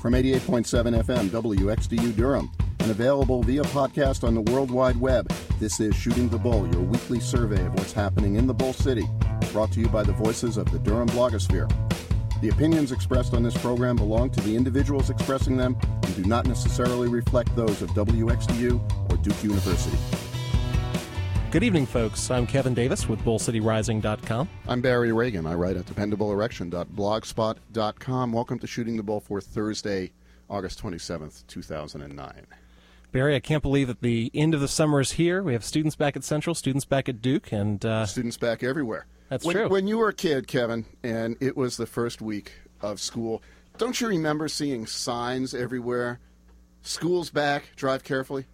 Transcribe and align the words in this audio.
from 0.00 0.14
88.7 0.14 1.02
FM 1.02 1.28
WXDU 1.28 2.16
Durham 2.16 2.50
and 2.78 2.90
available 2.90 3.42
via 3.42 3.62
podcast 3.64 4.24
on 4.24 4.34
the 4.34 4.40
World 4.50 4.70
Wide 4.70 4.96
Web. 4.96 5.28
This 5.58 5.78
is 5.78 5.94
Shooting 5.94 6.30
the 6.30 6.38
Bull, 6.38 6.66
your 6.72 6.80
weekly 6.80 7.20
survey 7.20 7.66
of 7.66 7.74
what's 7.74 7.92
happening 7.92 8.36
in 8.36 8.46
the 8.46 8.54
Bull 8.54 8.72
City, 8.72 9.06
brought 9.52 9.70
to 9.72 9.80
you 9.80 9.88
by 9.88 10.02
the 10.02 10.12
voices 10.12 10.56
of 10.56 10.70
the 10.72 10.78
Durham 10.78 11.08
blogosphere. 11.08 11.70
The 12.40 12.48
opinions 12.48 12.92
expressed 12.92 13.34
on 13.34 13.42
this 13.42 13.56
program 13.58 13.96
belong 13.96 14.30
to 14.30 14.40
the 14.40 14.56
individuals 14.56 15.10
expressing 15.10 15.58
them 15.58 15.76
and 16.02 16.16
do 16.16 16.24
not 16.24 16.46
necessarily 16.46 17.08
reflect 17.08 17.54
those 17.54 17.82
of 17.82 17.90
WXDU 17.90 19.12
or 19.12 19.16
Duke 19.18 19.44
University. 19.44 20.29
Good 21.50 21.64
evening, 21.64 21.86
folks. 21.86 22.30
I'm 22.30 22.46
Kevin 22.46 22.74
Davis 22.74 23.08
with 23.08 23.18
BullCityRising.com. 23.24 24.48
I'm 24.68 24.80
Barry 24.80 25.10
Ragin. 25.10 25.48
I 25.48 25.54
write 25.54 25.76
at 25.76 25.84
dependableerection.blogspot.com. 25.84 28.32
Welcome 28.32 28.60
to 28.60 28.68
Shooting 28.68 28.96
the 28.96 29.02
Bull 29.02 29.18
for 29.18 29.40
Thursday, 29.40 30.12
August 30.48 30.80
27th, 30.80 31.44
2009. 31.48 32.46
Barry, 33.10 33.34
I 33.34 33.40
can't 33.40 33.64
believe 33.64 33.88
that 33.88 34.00
the 34.00 34.30
end 34.32 34.54
of 34.54 34.60
the 34.60 34.68
summer 34.68 35.00
is 35.00 35.10
here. 35.10 35.42
We 35.42 35.54
have 35.54 35.64
students 35.64 35.96
back 35.96 36.14
at 36.14 36.22
Central, 36.22 36.54
students 36.54 36.84
back 36.84 37.08
at 37.08 37.20
Duke, 37.20 37.50
and 37.50 37.84
uh, 37.84 38.06
students 38.06 38.36
back 38.36 38.62
everywhere. 38.62 39.06
That's 39.28 39.44
when, 39.44 39.56
true. 39.56 39.68
When 39.68 39.88
you 39.88 39.98
were 39.98 40.10
a 40.10 40.14
kid, 40.14 40.46
Kevin, 40.46 40.86
and 41.02 41.36
it 41.40 41.56
was 41.56 41.76
the 41.76 41.86
first 41.86 42.22
week 42.22 42.52
of 42.80 43.00
school, 43.00 43.42
don't 43.76 44.00
you 44.00 44.06
remember 44.06 44.46
seeing 44.46 44.86
signs 44.86 45.52
everywhere? 45.52 46.20
School's 46.82 47.30
back. 47.30 47.74
Drive 47.74 48.04
carefully. 48.04 48.46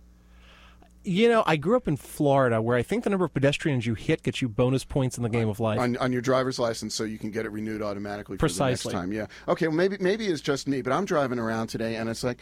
You 1.06 1.28
know, 1.28 1.44
I 1.46 1.56
grew 1.56 1.76
up 1.76 1.86
in 1.86 1.96
Florida, 1.96 2.60
where 2.60 2.76
I 2.76 2.82
think 2.82 3.04
the 3.04 3.10
number 3.10 3.24
of 3.24 3.32
pedestrians 3.32 3.86
you 3.86 3.94
hit 3.94 4.24
gets 4.24 4.42
you 4.42 4.48
bonus 4.48 4.84
points 4.84 5.16
in 5.16 5.22
the 5.22 5.28
game 5.28 5.48
of 5.48 5.60
life. 5.60 5.78
On, 5.78 5.96
on 5.98 6.12
your 6.12 6.20
driver's 6.20 6.58
license, 6.58 6.94
so 6.94 7.04
you 7.04 7.16
can 7.16 7.30
get 7.30 7.46
it 7.46 7.50
renewed 7.50 7.80
automatically 7.80 8.36
Precisely. 8.36 8.90
for 8.90 8.96
the 8.96 9.02
next 9.02 9.02
time. 9.02 9.12
Yeah. 9.12 9.52
Okay. 9.52 9.68
Well, 9.68 9.76
maybe 9.76 9.98
maybe 10.00 10.26
it's 10.26 10.40
just 10.40 10.66
me, 10.66 10.82
but 10.82 10.92
I'm 10.92 11.04
driving 11.04 11.38
around 11.38 11.68
today, 11.68 11.94
and 11.94 12.08
it's 12.08 12.24
like, 12.24 12.38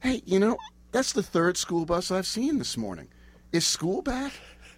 hey, 0.00 0.20
you 0.26 0.40
know, 0.40 0.56
that's 0.90 1.12
the 1.12 1.22
third 1.22 1.56
school 1.56 1.84
bus 1.84 2.10
I've 2.10 2.26
seen 2.26 2.58
this 2.58 2.76
morning. 2.76 3.08
Is 3.52 3.66
school 3.66 4.02
back? 4.02 4.32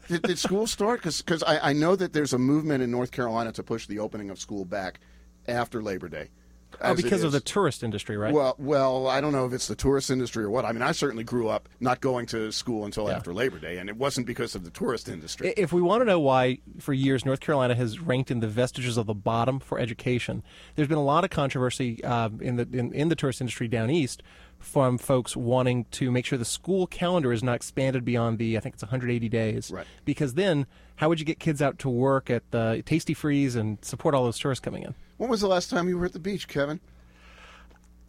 did, 0.08 0.22
did 0.22 0.38
school 0.38 0.66
start? 0.66 1.02
Because 1.02 1.42
I, 1.44 1.70
I 1.70 1.72
know 1.72 1.96
that 1.96 2.12
there's 2.12 2.32
a 2.32 2.38
movement 2.38 2.82
in 2.82 2.90
North 2.90 3.10
Carolina 3.10 3.52
to 3.52 3.62
push 3.62 3.86
the 3.86 3.98
opening 3.98 4.30
of 4.30 4.38
school 4.38 4.64
back 4.64 5.00
after 5.48 5.82
Labor 5.82 6.08
Day. 6.08 6.30
Oh, 6.80 6.94
because 6.94 7.22
of 7.22 7.32
the 7.32 7.40
tourist 7.40 7.82
industry, 7.82 8.16
right? 8.16 8.32
Well, 8.32 8.54
well, 8.58 9.06
I 9.06 9.20
don't 9.20 9.32
know 9.32 9.46
if 9.46 9.52
it's 9.52 9.68
the 9.68 9.74
tourist 9.74 10.10
industry 10.10 10.44
or 10.44 10.50
what. 10.50 10.64
I 10.64 10.72
mean, 10.72 10.82
I 10.82 10.92
certainly 10.92 11.24
grew 11.24 11.48
up 11.48 11.68
not 11.80 12.00
going 12.00 12.26
to 12.26 12.50
school 12.52 12.84
until 12.84 13.08
Yeah. 13.08 13.16
after 13.16 13.32
Labor 13.34 13.58
Day, 13.58 13.78
and 13.78 13.88
it 13.88 13.96
wasn't 13.96 14.26
because 14.26 14.54
of 14.54 14.64
the 14.64 14.70
tourist 14.70 15.08
industry. 15.08 15.52
If 15.56 15.72
we 15.72 15.82
want 15.82 16.00
to 16.02 16.04
know 16.04 16.20
why, 16.20 16.58
for 16.80 16.92
years, 16.92 17.24
North 17.24 17.40
Carolina 17.40 17.74
has 17.74 18.00
ranked 18.00 18.30
in 18.30 18.40
the 18.40 18.48
vestiges 18.48 18.96
of 18.96 19.06
the 19.06 19.14
bottom 19.14 19.60
for 19.60 19.78
education, 19.78 20.42
there's 20.74 20.88
been 20.88 20.98
a 20.98 21.04
lot 21.04 21.24
of 21.24 21.30
controversy 21.30 22.02
um, 22.04 22.40
in 22.40 22.56
the 22.56 22.68
in, 22.72 22.92
in 22.92 23.08
the 23.08 23.16
tourist 23.16 23.40
industry 23.40 23.68
down 23.68 23.90
east 23.90 24.22
from 24.64 24.98
folks 24.98 25.36
wanting 25.36 25.84
to 25.92 26.10
make 26.10 26.26
sure 26.26 26.38
the 26.38 26.44
school 26.44 26.86
calendar 26.86 27.32
is 27.32 27.42
not 27.42 27.56
expanded 27.56 28.04
beyond 28.04 28.38
the 28.38 28.56
I 28.56 28.60
think 28.60 28.74
it's 28.74 28.82
180 28.82 29.28
days. 29.28 29.70
Right. 29.70 29.86
Because 30.04 30.34
then, 30.34 30.66
how 30.96 31.08
would 31.08 31.20
you 31.20 31.26
get 31.26 31.38
kids 31.38 31.60
out 31.62 31.78
to 31.80 31.88
work 31.88 32.30
at 32.30 32.50
the 32.50 32.82
Tastee-Freez 32.86 33.56
and 33.56 33.78
support 33.84 34.14
all 34.14 34.24
those 34.24 34.38
tourists 34.38 34.64
coming 34.64 34.82
in? 34.82 34.94
when 35.16 35.30
was 35.30 35.40
the 35.40 35.48
last 35.48 35.70
time 35.70 35.88
you 35.88 35.96
were 35.96 36.06
at 36.06 36.12
the 36.12 36.18
beach, 36.18 36.48
Kevin? 36.48 36.80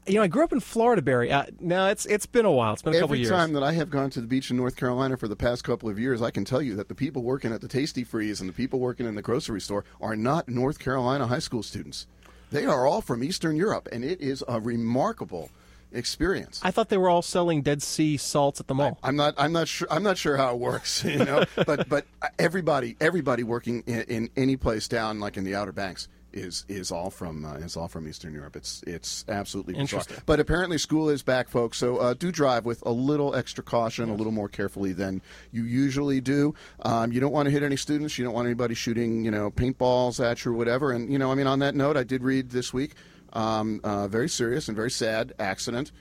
You 0.08 0.16
know, 0.16 0.22
I 0.22 0.28
grew 0.28 0.44
up 0.44 0.54
in 0.54 0.60
Florida, 0.60 1.02
Barry. 1.02 1.32
Uh, 1.32 1.46
no, 1.60 1.88
it's 1.88 2.06
it's 2.06 2.28
been 2.28 2.46
a 2.46 2.52
while. 2.52 2.74
It's 2.74 2.84
been 2.84 2.94
a 2.94 3.00
couple 3.00 3.16
Every 3.16 3.20
years. 3.20 3.30
time 3.32 3.54
that 3.54 3.64
I 3.64 3.72
have 3.72 3.90
gone 3.90 4.12
to 4.12 4.22
the 4.22 4.28
beach 4.28 4.52
in 4.52 4.58
North 4.58 4.76
Carolina 4.76 5.18
for 5.18 5.28
the 5.28 5.36
past 5.36 5.64
couple 5.64 5.90
of 5.90 5.98
years, 5.98 6.22
I 6.22 6.30
can 6.30 6.46
tell 6.46 6.62
you 6.62 6.76
that 6.76 6.90
the 6.90 6.96
people 6.96 7.24
working 7.24 7.52
at 7.52 7.62
the 7.62 7.68
Tastee-Freez 7.68 8.40
and 8.40 8.48
the 8.48 8.54
people 8.54 8.80
working 8.80 9.08
in 9.08 9.16
the 9.16 9.24
grocery 9.24 9.62
store 9.62 9.84
are 10.00 10.16
not 10.16 10.48
North 10.48 10.78
Carolina 10.78 11.26
high 11.26 11.40
school 11.40 11.64
students. 11.64 12.06
They 12.52 12.66
are 12.66 12.86
all 12.86 13.02
from 13.02 13.24
Eastern 13.24 13.56
Europe, 13.56 13.90
and 13.92 14.06
it 14.06 14.22
is 14.22 14.44
a 14.48 14.60
remarkable 14.60 15.50
experience. 15.96 16.60
I 16.64 16.72
thought 16.72 16.90
they 16.90 16.98
were 16.98 17.10
all 17.10 17.22
selling 17.22 17.62
Dead 17.62 17.82
Sea 17.82 18.18
salts 18.18 18.60
at 18.60 18.68
the 18.68 18.76
mall. 18.76 19.00
I'm 19.04 19.16
not. 19.16 19.34
I'm 19.38 19.52
not 19.52 19.68
sure. 19.68 19.88
I'm 19.90 20.04
not 20.04 20.18
sure 20.18 20.38
how 20.38 20.54
it 20.54 20.60
works. 20.60 21.04
You 21.16 21.24
know, 21.24 21.46
but 21.66 21.88
but 21.88 22.06
everybody 22.38 22.98
everybody 23.00 23.44
working 23.44 23.84
in, 23.88 24.02
in 24.02 24.30
any 24.36 24.58
place 24.58 24.90
down 24.90 25.20
like 25.22 25.38
in 25.38 25.46
the 25.46 25.56
Outer 25.56 25.72
Banks 25.72 26.10
is 26.36 26.66
is 26.68 26.92
all 26.92 27.10
from 27.10 27.46
uh, 27.46 27.54
is 27.56 27.76
all 27.78 27.88
from 27.88 28.08
Eastern 28.08 28.34
Europe. 28.34 28.56
It's 28.56 28.84
it's 28.86 29.26
absolutely 29.28 29.74
bizarre. 29.74 29.82
Interesting. 29.82 30.18
But 30.26 30.40
apparently 30.40 30.78
school 30.78 31.10
is 31.10 31.24
back, 31.24 31.50
folks. 31.50 31.78
So 31.78 31.98
uh, 31.98 32.14
do 32.14 32.32
drive 32.32 32.66
with 32.66 32.86
a 32.86 32.92
little 32.92 33.34
extra 33.36 33.64
caution, 33.64 34.10
a 34.10 34.14
little 34.14 34.34
more 34.34 34.50
carefully 34.50 34.94
than 34.94 35.22
you 35.52 35.64
usually 35.64 36.22
do. 36.22 36.54
Um, 36.82 37.12
you 37.12 37.20
don't 37.20 37.32
want 37.32 37.48
to 37.48 37.52
hit 37.52 37.64
any 37.64 37.78
students. 37.78 38.18
You 38.18 38.26
don't 38.26 38.34
want 38.34 38.46
anybody 38.46 38.76
shooting 38.76 39.24
you 39.24 39.32
know 39.32 39.50
paintballs 39.50 40.24
at 40.24 40.44
you 40.44 40.52
or 40.52 40.56
whatever. 40.56 40.92
And 40.92 41.12
you 41.12 41.18
know, 41.18 41.32
I 41.32 41.36
mean, 41.36 41.48
on 41.48 41.60
that 41.60 41.76
note, 41.76 41.98
I 41.98 42.04
did 42.04 42.22
read 42.22 42.52
this 42.52 42.74
week 42.74 42.96
um, 43.36 43.82
a 43.84 44.08
very 44.08 44.30
serious 44.30 44.68
and 44.68 44.76
very 44.76 44.92
sad 44.92 45.34
accident 45.38 45.92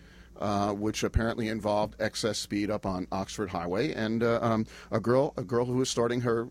uh, 0.41 0.73
which 0.73 1.03
apparently 1.05 1.49
involved 1.49 1.95
excess 2.01 2.39
speed 2.39 2.71
up 2.71 2.87
on 2.87 3.07
Oxford 3.13 3.49
Highway, 3.49 3.93
and 3.93 4.23
uh, 4.23 4.39
um, 4.43 4.67
a 4.91 5.01
girl, 5.01 5.33
a 5.37 5.43
girl 5.43 5.65
who 5.65 5.75
was 5.75 5.89
starting 5.89 6.21
her 6.23 6.49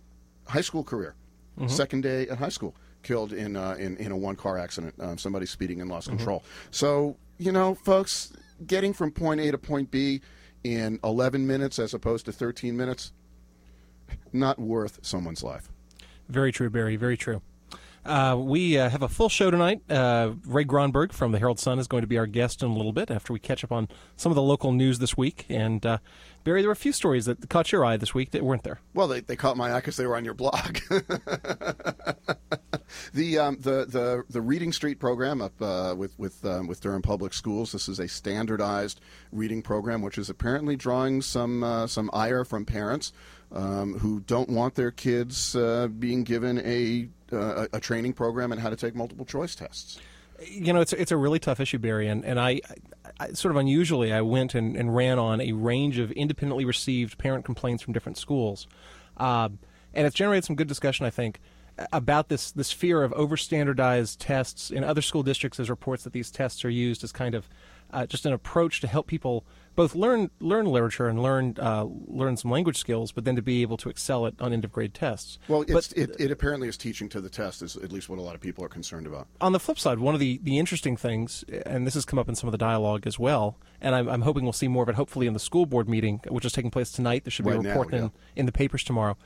high 0.48 0.62
school 0.62 0.84
career, 0.84 1.16
second 1.68 2.02
day 2.02 2.28
at 2.30 2.38
high 2.38 2.50
school, 2.50 2.76
killed 3.04 3.34
in 3.34 3.56
uh, 3.56 3.76
in, 3.78 3.98
in 3.98 4.12
a 4.12 4.18
one 4.18 4.36
car 4.36 4.58
accident. 4.58 4.96
Um, 5.00 5.18
somebody 5.18 5.46
speeding 5.46 5.82
and 5.82 5.90
lost 5.90 6.08
control. 6.08 6.44
So 6.72 7.18
you 7.38 7.52
know, 7.52 7.76
folks, 7.76 8.34
getting 8.66 8.94
from 8.94 9.12
point 9.12 9.42
A 9.42 9.52
to 9.52 9.58
point 9.58 9.92
B 9.92 10.22
in 10.64 11.00
11 11.04 11.46
minutes 11.46 11.78
as 11.78 11.94
opposed 11.94 12.26
to 12.26 12.32
13 12.32 12.78
minutes, 12.78 13.12
not 14.32 14.58
worth 14.60 15.00
someone's 15.02 15.44
life. 15.44 15.70
Very 16.30 16.54
true, 16.54 16.70
Barry. 16.70 16.96
Very 16.96 17.18
true. 17.18 17.42
Uh, 18.06 18.36
we 18.38 18.78
uh, 18.78 18.90
have 18.90 19.02
a 19.02 19.08
full 19.08 19.30
show 19.30 19.50
tonight. 19.50 19.81
Uh, 19.90 20.34
Ray 20.46 20.66
Gronberg 20.66 21.14
from 21.14 21.31
the 21.31 21.40
Herald 21.40 21.59
Sun 21.59 21.80
is 21.80 21.88
going 21.88 22.02
to 22.02 22.08
be 22.08 22.18
our 22.18 22.28
guest 22.28 22.62
in 22.62 22.69
a 22.69 22.74
little 22.74 22.91
bit 22.91 23.09
after 23.09 23.31
we 23.31 23.40
catch 23.40 23.64
up 23.64 23.72
on 23.72 23.88
some 24.18 24.31
of 24.31 24.36
the 24.36 24.41
local 24.41 24.74
news 24.74 25.00
this 25.00 25.16
week. 25.16 25.46
And 25.47 25.86
uh, 25.86 26.00
Barry, 26.44 26.62
there 26.62 26.68
were 26.68 26.74
a 26.74 26.75
few 26.75 26.91
stories 26.91 27.25
that 27.25 27.50
caught 27.50 27.72
your 27.72 27.86
eye 27.86 27.96
this 27.96 28.14
week 28.14 28.31
that 28.31 28.44
weren't 28.44 28.64
there. 28.64 28.81
Well, 28.94 29.08
they, 29.08 29.22
they 29.22 29.38
caught 29.38 29.56
my 29.56 29.72
eye 29.72 29.78
because 29.78 29.96
they 29.96 30.06
were 30.06 30.18
on 30.18 30.25
your 30.25 30.34
blog. 30.34 30.80
the, 33.14 33.40
um, 33.40 33.58
the 33.62 33.86
the 33.86 34.24
the 34.30 34.41
Reading 34.41 34.74
Street 34.74 35.00
program 35.00 35.41
up 35.41 35.53
uh, 35.62 35.96
with 35.97 36.14
with 36.20 36.44
um, 36.44 36.68
with 36.68 36.81
Durham 36.81 37.02
Public 37.02 37.34
Schools. 37.34 37.72
This 37.72 37.88
is 37.88 38.00
a 38.00 38.08
standardized 38.09 39.00
reading 39.31 39.62
program, 39.62 40.02
which 40.02 40.18
is 40.18 40.30
apparently 40.30 40.75
drawing 40.75 41.22
some 41.22 41.85
some 41.88 42.09
ire 42.12 42.44
from 42.44 42.66
parents 42.66 43.14
um, 43.53 44.00
who 44.00 44.20
don't 44.22 44.50
want 44.50 44.75
their 44.75 44.91
kids 44.91 45.56
uh, 45.56 45.88
being 45.88 46.24
given 46.24 46.59
a 46.59 47.08
uh, 47.34 47.68
a 47.74 47.80
training 47.80 48.14
program 48.14 48.52
and 48.52 48.62
how 48.62 48.70
to 48.70 48.76
take 48.76 48.96
multiple 48.96 49.26
choice 49.26 49.56
tests. 49.56 50.00
You 50.42 50.74
know, 50.74 50.82
it's 50.82 50.94
it's 50.94 51.12
a 51.12 51.18
really 51.18 51.40
tough 51.40 51.60
issue, 51.60 51.78
Barry, 51.78 52.08
and 52.08 52.26
and 52.26 52.40
I, 52.40 52.62
I 53.20 53.34
sort 53.34 53.52
of 53.52 53.58
unusually 53.58 54.12
I 54.12 54.22
went 54.22 54.56
and, 54.56 54.76
and 54.76 54.96
ran 54.96 55.20
on 55.20 55.40
a 55.40 55.52
range 55.52 56.00
of 56.00 56.12
independently 56.12 56.66
received 56.66 57.18
parent 57.18 57.46
complaints 57.46 57.84
from 57.84 57.94
different 57.94 58.18
schools, 58.18 58.68
um, 59.18 59.60
and 59.94 60.08
it's 60.08 60.16
generated 60.16 60.46
some 60.46 60.56
good 60.56 60.68
discussion, 60.68 61.06
I 61.06 61.12
think, 61.12 61.40
about 61.92 62.30
this 62.30 62.52
this 62.52 62.72
fear 62.72 63.04
of 63.04 63.14
over 63.14 63.38
standardized 63.38 64.20
tests 64.20 64.72
in 64.72 64.84
other 64.84 65.02
school 65.02 65.24
districts. 65.24 65.58
There's 65.58 65.70
reports 65.70 66.04
that 66.04 66.14
these 66.14 66.32
tests 66.32 66.66
are 66.66 66.70
used 66.70 67.04
as 67.04 67.12
kind 67.12 67.36
of 67.36 67.48
uh, 67.92 68.06
just 68.06 68.26
an 68.26 68.34
approach 68.34 68.82
to 68.82 68.88
help 68.88 69.08
people 69.08 69.46
both 69.75 69.95
learn 69.95 70.29
learn 70.39 70.66
literature 70.66 71.07
and 71.07 71.22
learn 71.22 71.56
uh, 71.59 71.85
learn 72.07 72.38
some 72.38 72.51
language 72.51 72.78
skills, 72.78 73.11
but 73.11 73.25
then 73.25 73.35
to 73.35 73.41
be 73.41 73.61
able 73.61 73.78
to 73.78 73.89
excel 73.89 74.25
at 74.28 74.34
on 74.39 74.53
end 74.53 74.63
of 74.63 74.72
grade 74.72 74.94
tests. 74.94 75.39
Well, 75.47 75.63
it's, 75.63 75.72
But- 75.89 75.97
it, 75.97 76.16
it 76.19 76.31
apparently 76.31 76.67
is 76.67 76.78
teaching 76.78 77.09
to 77.09 77.22
the 77.22 77.29
test, 77.29 77.61
is 77.61 77.75
at 77.78 77.91
least 77.91 78.09
what 78.09 78.19
a 78.19 78.22
lot 78.22 78.35
of 78.35 78.41
people 78.41 78.63
are 78.63 78.69
concerned 78.69 79.07
about. 79.07 79.28
on 79.41 79.51
the 79.51 79.59
flip 79.59 79.79
side, 79.79 80.00
one 80.00 80.13
of 80.13 80.19
the, 80.19 80.39
the 80.44 80.57
interesting 80.59 80.95
things, 80.97 81.44
and 81.66 81.85
this 81.88 81.94
has 81.95 82.06
come 82.06 82.19
up 82.19 82.29
in 82.29 82.35
some 82.35 82.47
of 82.47 82.51
the 82.51 82.57
dialogue 82.57 83.07
as 83.07 83.17
well, 83.17 83.57
and 83.81 83.95
I'm, 83.95 84.07
I'm 84.07 84.22
hoping 84.22 84.44
we'll 84.44 84.53
see 84.53 84.67
more 84.67 84.84
of 84.84 84.89
it 84.89 84.95
hopefully 84.95 85.28
in 85.28 85.34
the 85.34 85.39
school 85.39 85.66
board 85.66 85.90
meeting, 85.90 86.19
which 86.28 86.45
is 86.45 86.51
taking 86.51 86.72
place 86.72 86.91
tonight. 86.91 87.23
There 87.23 87.31
should 87.31 87.45
be 87.45 87.51
Right 87.51 87.59
a 87.59 87.63
now, 87.63 87.69
report 87.69 87.94
yeah. 87.94 88.00
in, 88.00 88.11
in 88.35 88.45
the 88.45 88.51
papers 88.51 88.84
tomorrow. 88.84 89.17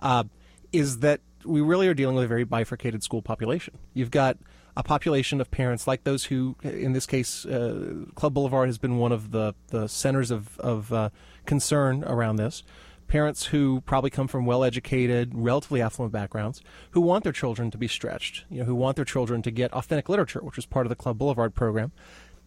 Uh, 0.00 0.24
is 0.72 0.98
that 0.98 1.20
we 1.44 1.60
really 1.60 1.86
are 1.88 1.94
dealing 1.94 2.16
with 2.16 2.24
a 2.24 2.28
very 2.28 2.44
bifurcated 2.44 3.02
school 3.02 3.22
population. 3.22 3.78
You've 3.94 4.10
got 4.10 4.36
a 4.76 4.82
population 4.82 5.40
of 5.40 5.50
parents 5.50 5.86
like 5.86 6.04
those 6.04 6.24
who, 6.24 6.56
in 6.62 6.92
this 6.92 7.06
case, 7.06 7.46
uh, 7.46 8.04
Club 8.14 8.34
Boulevard 8.34 8.68
has 8.68 8.76
been 8.76 8.98
one 8.98 9.10
of 9.10 9.30
the, 9.30 9.54
the 9.68 9.88
centers 9.88 10.30
of, 10.30 10.58
of 10.60 10.92
uh, 10.92 11.08
concern 11.46 12.04
around 12.04 12.36
this. 12.36 12.62
Parents 13.08 13.46
who 13.46 13.80
probably 13.82 14.10
come 14.10 14.28
from 14.28 14.44
well 14.44 14.64
educated, 14.64 15.32
relatively 15.34 15.80
affluent 15.80 16.12
backgrounds, 16.12 16.60
who 16.90 17.00
want 17.00 17.24
their 17.24 17.32
children 17.32 17.70
to 17.70 17.78
be 17.78 17.88
stretched, 17.88 18.44
you 18.50 18.58
know, 18.58 18.64
who 18.64 18.74
want 18.74 18.96
their 18.96 19.04
children 19.04 19.42
to 19.42 19.50
get 19.50 19.72
authentic 19.72 20.08
literature, 20.08 20.40
which 20.40 20.58
is 20.58 20.66
part 20.66 20.84
of 20.84 20.90
the 20.90 20.96
Club 20.96 21.16
Boulevard 21.16 21.54
program. 21.54 21.92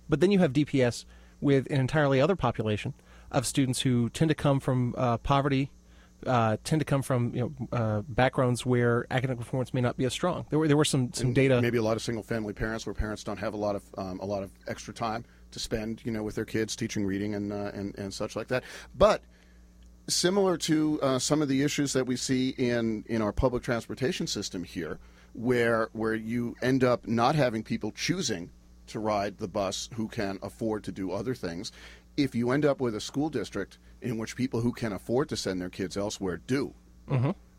But 0.08 0.20
then 0.20 0.32
you 0.32 0.40
have 0.40 0.54
DPS 0.54 1.06
with 1.42 1.66
an 1.72 1.80
entirely 1.80 2.20
other 2.20 2.36
population 2.36 2.94
of 3.32 3.48
students 3.48 3.82
who 3.82 4.10
tend 4.10 4.30
to 4.30 4.36
come 4.36 4.60
from 4.60 4.94
uh, 4.98 5.18
poverty, 5.18 5.72
uh, 6.26 6.58
tend 6.64 6.80
to 6.80 6.86
come 6.86 7.02
from 7.02 7.34
you 7.34 7.42
know 7.42 7.78
uh, 7.78 8.02
backgrounds 8.02 8.66
where 8.66 9.06
academic 9.12 9.40
performance 9.40 9.74
may 9.74 9.82
not 9.82 9.98
be 9.98 10.06
as 10.06 10.14
strong. 10.14 10.46
There 10.50 10.60
were 10.60 10.68
there 10.68 10.78
were 10.78 10.86
some 10.86 11.14
some 11.14 11.34
data. 11.34 11.62
Maybe 11.62 11.78
a 11.78 11.84
lot 11.84 11.96
of 11.96 12.02
single 12.02 12.24
family 12.24 12.54
parents 12.54 12.86
where 12.86 12.94
parents 12.94 13.24
don't 13.24 13.40
have 13.40 13.54
a 13.54 13.58
lot 13.58 13.76
of 13.76 13.84
um, 13.98 14.20
a 14.20 14.26
lot 14.26 14.44
of 14.44 14.52
extra 14.68 14.94
time 14.94 15.26
to 15.52 15.60
spend, 15.60 16.02
you 16.04 16.12
know, 16.12 16.24
with 16.24 16.36
their 16.36 16.46
kids 16.46 16.76
teaching 16.76 17.06
reading 17.06 17.36
and 17.36 17.52
uh, 17.52 17.72
and 17.74 17.98
and 17.98 18.14
such 18.14 18.36
like 18.36 18.48
that. 18.50 18.64
But 18.98 19.22
similar 20.08 20.58
to 20.58 21.00
uh, 21.02 21.20
some 21.20 21.42
of 21.42 21.48
the 21.48 21.64
issues 21.64 21.94
that 21.94 22.06
we 22.06 22.16
see 22.16 22.50
in 22.58 23.04
in 23.08 23.22
our 23.22 23.32
public 23.32 23.64
transportation 23.64 24.28
system 24.28 24.64
here, 24.64 25.00
where 25.34 25.90
where 25.94 26.16
you 26.16 26.56
end 26.62 26.84
up 26.84 27.08
not 27.08 27.36
having 27.36 27.64
people 27.64 27.92
choosing 27.92 28.50
to 28.88 29.00
ride 29.00 29.38
the 29.38 29.48
bus 29.48 29.88
who 29.94 30.08
can 30.08 30.40
afford 30.42 30.84
to 30.84 30.92
do 30.92 31.12
other 31.12 31.36
things. 31.36 31.72
If 32.24 32.36
you 32.36 32.52
end 32.52 32.66
up 32.66 32.80
with 32.82 32.96
a 32.96 33.02
school 33.02 33.30
district 33.30 33.78
in 34.02 34.18
which 34.18 34.36
people 34.36 34.62
who 34.62 34.72
can 34.72 34.94
afford 34.94 35.30
to 35.30 35.38
send 35.38 35.62
their 35.62 35.70
kids 35.70 35.98
elsewhere 35.98 36.38
do, 36.48 36.74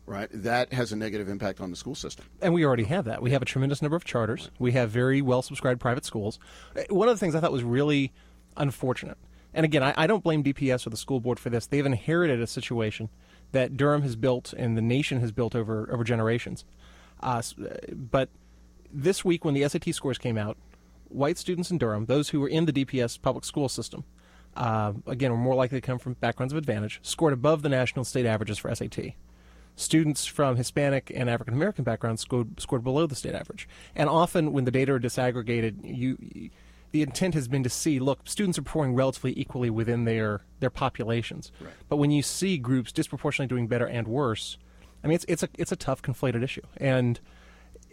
right, 0.05 0.29
that 0.33 0.71
has 0.73 0.91
a 0.91 0.95
negative 0.95 1.27
impact 1.29 1.61
on 1.61 1.69
the 1.71 1.75
school 1.75 1.95
system. 1.95 2.25
And 2.41 2.53
we 2.53 2.65
already 2.65 2.83
have 2.85 3.05
that. 3.05 3.21
We 3.21 3.31
have 3.31 3.41
a 3.41 3.45
tremendous 3.45 3.81
number 3.81 3.95
of 3.95 4.03
charters. 4.05 4.49
We 4.59 4.71
have 4.73 4.89
very 4.89 5.21
well 5.21 5.41
subscribed 5.41 5.79
private 5.79 6.05
schools. 6.05 6.39
Uh, 6.75 6.83
One 6.89 7.07
of 7.07 7.15
the 7.15 7.19
things 7.19 7.35
I 7.35 7.39
thought 7.39 7.51
was 7.51 7.63
really 7.63 8.11
unfortunate, 8.57 9.17
and 9.53 9.65
again, 9.65 9.83
I, 9.83 9.93
I 9.97 10.07
don't 10.07 10.23
blame 10.23 10.43
DPS 10.43 10.87
or 10.87 10.89
the 10.89 10.97
school 10.97 11.19
board 11.19 11.39
for 11.39 11.49
this. 11.49 11.67
They've 11.67 11.85
inherited 11.85 12.41
a 12.41 12.47
situation 12.47 13.09
that 13.51 13.75
Durham 13.75 14.01
has 14.03 14.15
built 14.15 14.53
and 14.53 14.77
the 14.77 14.81
nation 14.81 15.19
has 15.19 15.31
built 15.31 15.55
over 15.55 15.89
over 15.91 16.03
generations. 16.03 16.63
Uh, 17.21 17.41
uh, 17.61 17.75
but 17.91 18.29
this 18.93 19.23
week, 19.23 19.43
when 19.45 19.53
the 19.53 19.67
SAT 19.67 19.93
scores 19.93 20.17
came 20.17 20.37
out, 20.37 20.57
white 21.09 21.37
students 21.37 21.69
in 21.71 21.77
Durham, 21.77 22.05
those 22.05 22.29
who 22.29 22.39
were 22.39 22.47
in 22.47 22.65
the 22.65 22.73
DPS 22.73 23.21
public 23.21 23.43
school 23.45 23.69
system, 23.69 24.03
uh, 24.55 24.93
again, 25.07 25.31
were 25.31 25.37
more 25.37 25.55
likely 25.55 25.79
to 25.79 25.85
come 25.85 25.99
from 25.99 26.13
backgrounds 26.13 26.53
of 26.53 26.57
advantage, 26.57 26.99
scored 27.03 27.33
above 27.33 27.61
the 27.61 27.69
national 27.69 28.05
state 28.05 28.25
averages 28.25 28.57
for 28.57 28.73
SAT 28.73 29.13
students 29.75 30.25
from 30.25 30.55
Hispanic 30.55 31.11
and 31.13 31.29
African 31.29 31.53
American 31.53 31.83
backgrounds 31.83 32.21
scored, 32.21 32.59
scored 32.59 32.83
below 32.83 33.07
the 33.07 33.15
state 33.15 33.35
average. 33.35 33.67
And 33.95 34.09
often, 34.09 34.53
when 34.53 34.65
the 34.65 34.71
data 34.71 34.93
are 34.93 34.99
disaggregated, 34.99 35.77
you, 35.83 36.49
the 36.91 37.01
intent 37.01 37.33
has 37.33 37.47
been 37.47 37.63
to 37.63 37.69
see, 37.69 37.99
look, 37.99 38.19
students 38.25 38.57
are 38.57 38.61
performing 38.61 38.95
relatively 38.95 39.33
equally 39.39 39.69
within 39.69 40.05
their 40.05 40.41
their 40.59 40.69
populations. 40.69 41.51
Right. 41.59 41.73
But 41.89 41.97
when 41.97 42.11
you 42.11 42.21
see 42.21 42.57
groups 42.57 42.91
disproportionately 42.91 43.53
doing 43.53 43.67
better 43.67 43.87
and 43.87 44.07
worse, 44.07 44.57
I 45.03 45.07
mean, 45.07 45.15
it's 45.15 45.25
it's 45.27 45.43
a 45.43 45.49
it's 45.57 45.71
a 45.71 45.77
tough 45.77 46.01
conflated 46.01 46.43
issue. 46.43 46.61
And 46.77 47.19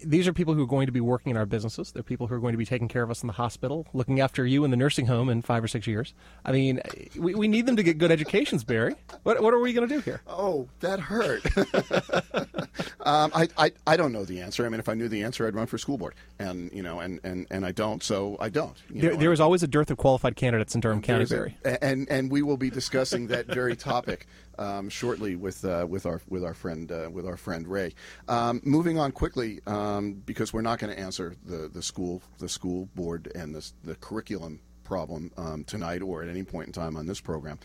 these 0.05 0.29
are 0.29 0.33
people 0.33 0.55
who 0.55 0.63
are 0.63 0.67
going 0.67 0.87
to 0.87 0.93
be 0.93 1.01
working 1.01 1.31
in 1.31 1.37
our 1.37 1.47
businesses. 1.47 1.93
They're 1.93 2.03
people 2.03 2.27
who 2.27 2.35
are 2.35 2.39
going 2.41 2.53
to 2.53 2.59
be 2.59 2.65
taking 2.67 2.89
care 2.89 3.03
of 3.03 3.11
us 3.11 3.23
in 3.23 3.27
the 3.27 3.33
hospital, 3.33 3.87
looking 3.93 4.21
after 4.21 4.47
you 4.47 4.65
in 4.65 4.71
the 4.71 4.77
nursing 4.77 5.07
home 5.07 5.29
in 5.29 5.43
five 5.43 5.63
or 5.63 5.69
six 5.69 5.87
years. 5.87 6.15
I 6.45 6.53
mean, 6.53 6.81
we, 7.17 7.35
we 7.35 7.49
need 7.49 7.67
them 7.67 7.77
to 7.77 7.83
get 7.83 7.99
good 7.99 8.11
educations, 8.11 8.65
Barry. 8.65 8.95
What, 9.23 9.43
what 9.43 9.55
are 9.55 9.59
we 9.61 9.73
going 9.73 9.89
to 9.89 9.95
do 9.95 10.01
here? 10.01 10.21
Oh, 10.27 10.69
that 10.81 11.01
hurt. 11.01 11.45
um, 13.01 13.31
I, 13.35 13.49
I 13.57 13.73
I 13.87 13.97
don't 13.97 14.13
know 14.13 14.25
the 14.25 14.41
answer. 14.41 14.65
I 14.65 14.69
mean, 14.69 14.81
if 14.81 14.89
I 14.89 14.95
knew 14.95 15.09
the 15.09 15.23
answer, 15.23 15.47
I'd 15.47 15.55
run 15.55 15.67
for 15.67 15.79
school 15.79 15.99
board, 15.99 16.15
and 16.39 16.71
you 16.73 16.83
know, 16.83 17.01
and 17.01 17.21
and, 17.25 17.47
and 17.51 17.67
I 17.67 17.73
don't, 17.73 18.03
so 18.03 18.37
I 18.41 18.49
don't. 18.49 18.77
There, 18.91 19.13
know. 19.13 19.17
there 19.17 19.33
is 19.33 19.41
always 19.41 19.63
a 19.63 19.69
dearth 19.69 19.91
of 19.91 19.99
qualified 19.99 20.37
candidates 20.37 20.75
in 20.75 20.81
Durham 20.81 21.03
County, 21.03 21.25
a- 21.25 21.29
Barry. 21.29 21.57
and 21.65 22.09
and 22.09 22.31
we 22.31 22.43
will 22.43 22.57
be 22.57 22.71
discussing 22.71 23.29
that 23.29 23.47
very 23.47 23.77
topic 23.77 24.27
um, 24.59 24.89
shortly 24.89 25.37
with 25.37 25.65
uh, 25.65 25.87
with 25.89 26.07
our 26.07 26.21
with 26.29 26.45
our 26.45 26.55
friend 26.55 26.91
uh, 26.91 27.09
with 27.11 27.27
our 27.27 27.37
friend 27.37 27.67
Ray. 27.67 27.95
Um, 28.29 28.61
moving 28.65 28.99
on 28.99 29.13
quickly 29.13 29.61
um, 29.67 30.15
because 30.27 30.53
we're 30.53 30.63
not 30.63 30.79
going 30.79 30.95
to 30.95 30.99
answer 30.99 31.37
the, 31.45 31.69
the 31.69 31.83
school 31.83 32.23
the 32.39 32.49
school 32.49 32.89
board 32.95 33.31
and 33.35 33.55
the 33.55 33.71
the 33.85 33.95
curriculum 33.97 34.61
problem 34.85 35.31
um, 35.37 35.65
tonight 35.65 36.03
or 36.03 36.23
at 36.23 36.29
any 36.29 36.43
point 36.43 36.67
in 36.67 36.73
time 36.73 36.97
on 36.97 37.07
this 37.07 37.21
program. 37.21 37.59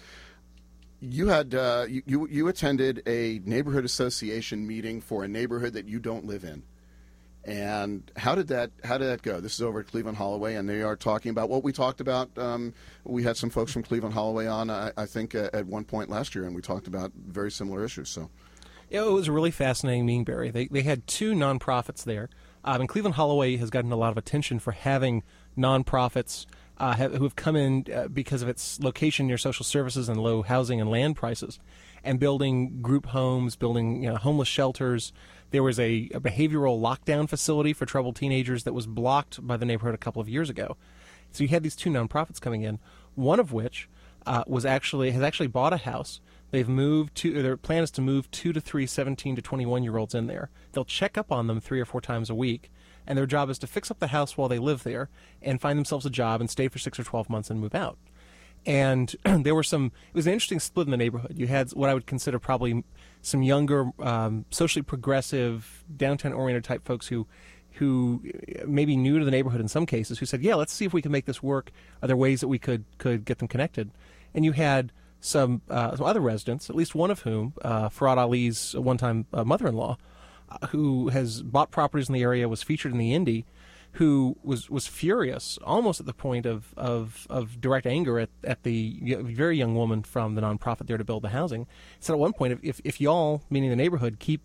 You 1.00 1.28
had 1.28 1.54
uh, 1.56 1.86
you, 1.90 2.02
you 2.06 2.28
you 2.30 2.48
attended 2.48 3.04
a 3.08 3.42
neighborhood 3.46 3.86
association 3.86 4.66
meeting 4.66 5.02
for 5.02 5.24
a 5.24 5.28
neighborhood 5.28 5.74
that 5.74 5.88
you 5.88 6.00
don't 6.00 6.26
live 6.26 6.44
in. 6.44 6.64
And 7.46 8.10
how 8.16 8.36
did 8.36 8.48
that 8.48 8.72
how 8.84 8.98
did 8.98 9.10
that 9.10 9.22
go? 9.22 9.42
This 9.42 9.56
is 9.56 9.62
over 9.62 9.82
at 9.82 9.88
Cleveland 9.88 10.18
Holloway, 10.18 10.56
and 10.56 10.68
they 10.68 10.82
are 10.82 10.96
talking 10.96 11.30
about 11.30 11.50
what 11.50 11.64
we 11.64 11.74
talked 11.74 12.00
about. 12.00 12.30
Um, 12.38 12.74
we 13.04 13.24
had 13.24 13.36
some 13.36 13.50
folks 13.50 13.74
from 13.74 13.84
Cleveland 13.84 14.14
Holloway 14.14 14.48
on, 14.48 14.70
I, 14.70 14.92
I 14.96 15.06
think, 15.06 15.36
uh, 15.36 15.50
at 15.52 15.66
one 15.66 15.84
point 15.84 16.10
last 16.10 16.36
year, 16.36 16.46
and 16.46 16.56
we 16.56 16.62
talked 16.62 16.88
about 16.88 17.12
very 17.16 17.52
similar 17.52 17.84
issues. 17.84 18.10
So, 18.10 18.30
Yeah, 18.90 19.06
it 19.06 19.12
was 19.12 19.28
a 19.28 19.34
really 19.34 19.52
fascinating 19.52 20.06
meeting, 20.06 20.24
Barry. 20.24 20.52
They, 20.52 20.68
they 20.68 20.84
had 20.84 21.06
two 21.06 21.34
nonprofits 21.34 22.06
there. 22.06 22.30
Um, 22.64 22.82
and 22.82 22.90
Cleveland 22.90 23.16
Holloway 23.16 23.58
has 23.58 23.70
gotten 23.70 23.92
a 23.92 23.98
lot 23.98 24.12
of 24.12 24.18
attention 24.18 24.60
for 24.60 24.72
having 24.72 25.24
nonprofits 25.58 26.46
uh, 26.78 26.94
have, 26.94 27.14
who 27.14 27.24
have 27.24 27.36
come 27.36 27.56
in 27.56 27.86
uh, 27.94 28.08
because 28.08 28.42
of 28.42 28.50
its 28.50 28.80
location 28.80 29.28
near 29.28 29.38
social 29.38 29.66
services 29.66 30.10
and 30.10 30.22
low 30.22 30.42
housing 30.42 30.82
and 30.82 30.90
land 30.90 31.16
prices, 31.16 31.60
and 32.04 32.20
building 32.20 32.82
group 32.82 33.08
homes, 33.08 33.56
building 33.56 34.04
you 34.04 34.10
know, 34.10 34.16
homeless 34.16 34.48
shelters. 34.48 35.14
There 35.54 35.62
was 35.62 35.80
a, 35.80 36.10
a 36.16 36.20
behavioral 36.20 36.82
lockdown 36.82 37.30
facility 37.30 37.74
for 37.74 37.86
troubled 37.86 38.16
teenagers 38.16 38.64
that 38.64 38.74
was 38.74 38.88
blocked 38.88 39.46
by 39.46 39.56
the 39.56 39.66
neighborhood 39.66 39.94
a 39.94 40.00
couple 40.00 40.20
of 40.20 40.28
years 40.28 40.50
ago. 40.50 40.78
So 41.32 41.44
you 41.44 41.48
had 41.50 41.62
these 41.62 41.76
two 41.76 41.92
nonprofits 41.92 42.42
coming 42.42 42.64
in, 42.64 42.80
one 43.14 43.40
of 43.40 43.54
which 43.54 43.88
uh, 44.26 44.44
was 44.48 44.66
actually 44.66 45.12
has 45.12 45.22
actually 45.22 45.46
bought 45.46 45.72
a 45.72 45.78
house. 45.78 46.22
They've 46.50 46.68
moved 46.68 47.14
to 47.18 47.44
their 47.44 47.56
plan 47.56 47.84
is 47.84 47.92
to 47.92 48.02
move 48.02 48.32
two 48.32 48.52
to 48.52 48.60
three 48.60 48.88
17 48.88 49.36
to 49.36 49.44
21 49.44 49.84
year 49.84 49.98
olds 49.98 50.16
in 50.16 50.26
there. 50.26 50.50
They'll 50.72 50.86
check 50.86 51.20
up 51.20 51.32
on 51.32 51.46
them 51.46 51.60
three 51.60 51.80
or 51.80 51.86
four 51.86 52.02
times 52.02 52.32
a 52.32 52.36
week, 52.36 52.72
and 53.06 53.16
their 53.16 53.28
job 53.28 53.52
is 53.52 53.60
to 53.60 53.68
fix 53.68 53.92
up 53.92 54.00
the 54.00 54.08
house 54.08 54.36
while 54.36 54.50
they 54.50 54.58
live 54.58 54.82
there 54.82 55.10
and 55.40 55.62
find 55.62 55.78
themselves 55.78 56.08
a 56.08 56.10
job 56.10 56.42
and 56.42 56.50
stay 56.50 56.68
for 56.68 56.80
six 56.80 56.98
or 56.98 57.04
12 57.04 57.30
months 57.30 57.52
and 57.52 57.62
move 57.62 57.76
out. 57.76 58.00
And 58.66 59.16
there 59.26 59.56
were 59.56 59.64
some. 59.64 59.92
It 60.10 60.16
was 60.16 60.28
an 60.28 60.34
interesting 60.34 60.60
split 60.60 60.88
in 60.88 60.92
the 60.92 60.98
neighborhood. 60.98 61.34
You 61.38 61.48
had 61.48 61.72
what 61.72 61.90
I 61.90 61.94
would 61.94 62.06
consider 62.06 62.40
probably 62.40 62.84
some 63.22 63.42
younger, 63.42 63.92
um, 64.00 64.46
socially 64.52 64.84
progressive, 64.84 65.84
downtown-oriented 65.96 66.64
type 66.64 66.86
folks 66.86 67.08
who, 67.08 67.26
who 67.74 68.22
maybe 68.66 68.98
new 68.98 69.20
to 69.20 69.26
the 69.26 69.32
neighborhood 69.32 69.62
in 69.62 69.68
some 69.68 69.86
cases, 69.86 70.20
who 70.20 70.26
said, 70.26 70.42
"Yeah, 70.42 70.56
let's 70.56 70.74
see 70.74 70.86
if 70.86 70.94
we 70.94 71.02
can 71.02 71.12
make 71.12 71.26
this 71.26 71.44
work. 71.44 71.72
Are 72.02 72.08
there 72.08 72.18
ways 72.18 72.42
that 72.42 72.48
we 72.48 72.60
could 72.60 72.86
could 72.98 73.26
get 73.26 73.40
them 73.40 73.48
connected?" 73.48 73.92
And 74.34 74.46
you 74.46 74.54
had 74.54 74.92
some, 75.24 75.62
uh, 75.70 75.96
some 75.96 76.06
other 76.06 76.20
residents, 76.20 76.70
at 76.70 76.76
least 76.76 76.96
one 76.96 77.10
of 77.10 77.22
whom, 77.22 77.54
uh, 77.62 77.88
Farad 77.90 78.18
Ali's 78.18 78.76
one-time 78.76 79.26
uh, 79.34 79.46
mother-in-law, 79.46 79.98
uh, 80.50 80.68
who 80.68 81.08
has 81.10 81.42
bought 81.42 81.72
properties 81.72 82.10
in 82.10 82.14
the 82.14 82.22
area, 82.22 82.50
was 82.50 82.62
featured 82.62 82.92
in 82.92 82.98
the 82.98 83.14
Indy, 83.14 83.46
who 83.94 84.38
was, 84.44 84.70
was 84.70 84.88
furious, 84.88 85.60
almost 85.64 86.00
at 86.00 86.06
the 86.06 86.14
point 86.14 86.46
of, 86.46 86.74
of, 86.76 87.28
of 87.30 87.62
direct 87.62 87.86
anger 87.86 88.20
at, 88.20 88.30
at 88.44 88.64
the 88.64 89.00
very 89.22 89.58
young 89.58 89.76
woman 89.76 90.02
from 90.02 90.34
the 90.34 90.42
nonprofit 90.42 90.88
there 90.88 90.98
to 90.98 91.04
build 91.04 91.24
the 91.24 91.30
housing. 91.30 91.68
Said 92.00 92.14
at 92.14 92.20
one 92.20 92.34
point, 92.34 92.60
if, 92.64 92.82
if, 92.84 93.00
y'all, 93.00 93.44
meaning 93.52 93.70
the 93.70 93.76
neighborhood, 93.76 94.18
keep 94.20 94.42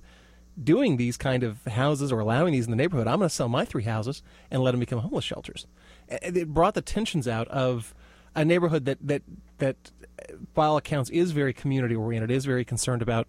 doing 0.63 0.99
these 0.99 1.17
kind 1.17 1.43
of 1.43 1.65
houses 1.65 2.13
or 2.13 2.21
allowing 2.21 2.53
these 2.53 2.67
in 2.67 2.71
the 2.71 2.77
neighborhood, 2.77 3.07
I'm 3.07 3.19
going 3.19 3.29
to 3.29 3.35
sell 3.35 3.49
my 3.49 3.65
three 3.65 3.85
houses 3.85 4.23
and 4.51 4.63
let 4.63 4.73
them 4.73 4.81
become 4.81 4.99
homeless 4.99 5.25
shelters. 5.25 5.67
It 6.09 6.53
brought 6.53 6.75
the 6.75 6.83
tensions 6.83 7.27
out 7.27 7.49
of 7.49 7.95
a 8.35 8.45
neighborhood 8.45 8.85
that 8.85 8.99
that 9.01 9.23
that, 9.59 9.91
by 10.55 10.67
all 10.67 10.77
accounts, 10.77 11.11
is 11.11 11.33
very 11.33 11.53
community 11.53 11.95
oriented, 11.95 12.31
is 12.31 12.45
very 12.45 12.65
concerned 12.65 13.03
about 13.03 13.27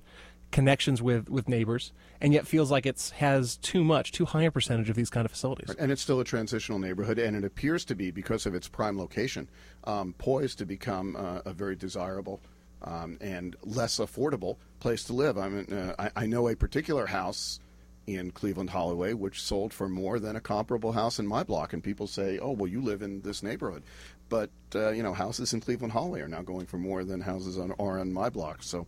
connections 0.52 1.02
with, 1.02 1.30
with 1.30 1.48
neighbors, 1.48 1.92
and 2.22 2.34
yet 2.34 2.48
feels 2.48 2.72
like 2.72 2.86
it's 2.86 3.12
has 3.12 3.58
too 3.58 3.84
much, 3.84 4.12
too 4.12 4.26
high 4.26 4.44
a 4.44 4.52
percentage 4.52 4.90
of 4.90 4.96
these 4.96 5.10
kind 5.10 5.26
of 5.26 5.32
facilities. 5.32 5.70
and 5.78 5.92
it's 5.92 6.02
still 6.02 6.20
a 6.20 6.24
transitional 6.24 6.80
neighborhood, 6.80 7.20
and 7.20 7.36
it 7.36 7.44
appears 7.44 7.86
to 7.86 7.96
be 7.96 8.12
because 8.12 8.46
of 8.46 8.56
its 8.56 8.68
prime 8.68 8.98
location, 8.98 9.48
um, 9.86 10.14
poised 10.18 10.58
to 10.58 10.66
become 10.66 11.16
uh, 11.16 11.42
a 11.46 11.54
very 11.54 11.76
desirable 11.76 12.42
um, 12.84 13.18
and 13.22 13.56
less 13.64 13.98
affordable 13.98 14.58
place 14.80 15.04
to 15.06 15.14
live. 15.14 15.38
I 15.38 15.50
mean, 15.50 15.74
uh, 15.74 15.96
I, 16.00 16.24
I 16.24 16.26
know 16.26 16.48
a 16.48 16.56
particular 16.56 17.06
house 17.06 17.60
in 18.16 18.32
Cleveland 18.32 18.70
Holloway 18.72 19.14
which 19.14 19.42
sold 19.42 19.74
for 19.74 19.88
more 19.90 20.20
than 20.20 20.36
a 20.36 20.42
comparable 20.42 20.92
house 20.94 21.20
in 21.20 21.28
my 21.28 21.44
block, 21.44 21.74
and 21.74 21.84
people 21.84 22.08
say, 22.08 22.40
"Oh, 22.40 22.52
well, 22.52 22.68
you 22.68 22.82
live 22.82 23.02
in 23.02 23.22
this 23.22 23.42
neighborhood," 23.44 23.84
but 24.30 24.50
uh, 24.76 24.90
you 24.92 25.02
know, 25.04 25.14
houses 25.14 25.54
in 25.54 25.60
Cleveland 25.62 25.92
Holloway 25.94 26.22
are 26.22 26.28
now 26.28 26.42
going 26.42 26.66
for 26.66 26.78
more 26.78 27.04
than 27.04 27.22
houses 27.22 27.58
on 27.58 27.72
are 27.80 28.00
on 28.00 28.12
my 28.14 28.30
block. 28.30 28.64
So, 28.64 28.86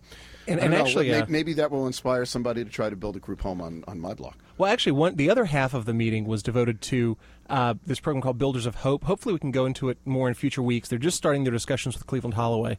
And- 0.48 0.60
and 0.60 0.72
know, 0.72 0.80
actually, 0.80 1.10
may- 1.10 1.22
uh, 1.22 1.26
maybe 1.28 1.54
that 1.54 1.72
will 1.72 1.88
inspire 1.88 2.26
somebody 2.26 2.64
to 2.64 2.70
try 2.70 2.90
to 2.90 2.96
build 2.96 3.16
a 3.16 3.20
group 3.20 3.42
home 3.42 3.62
on, 3.62 3.84
on 3.88 4.00
my 4.00 4.14
block. 4.14 4.38
Well, 4.58 4.72
actually, 4.72 4.94
one 4.94 5.16
the 5.16 5.30
other 5.30 5.46
half 5.46 5.74
of 5.74 5.86
the 5.86 5.94
meeting 5.94 6.26
was 6.26 6.44
devoted 6.44 6.82
to 6.82 7.18
uh, 7.50 7.74
this 7.86 8.00
program 8.00 8.22
called 8.22 8.38
Builders 8.38 8.66
of 8.66 8.76
Hope. 8.76 9.04
Hopefully, 9.06 9.34
we 9.34 9.40
can 9.40 9.52
go 9.52 9.66
into 9.66 9.90
it 9.90 9.98
more 10.06 10.28
in 10.28 10.34
future 10.36 10.62
weeks. 10.62 10.88
They're 10.90 11.00
just 11.00 11.18
starting 11.18 11.44
their 11.44 11.54
discussions 11.54 11.96
with 11.96 12.06
Cleveland 12.06 12.36
Holloway, 12.36 12.78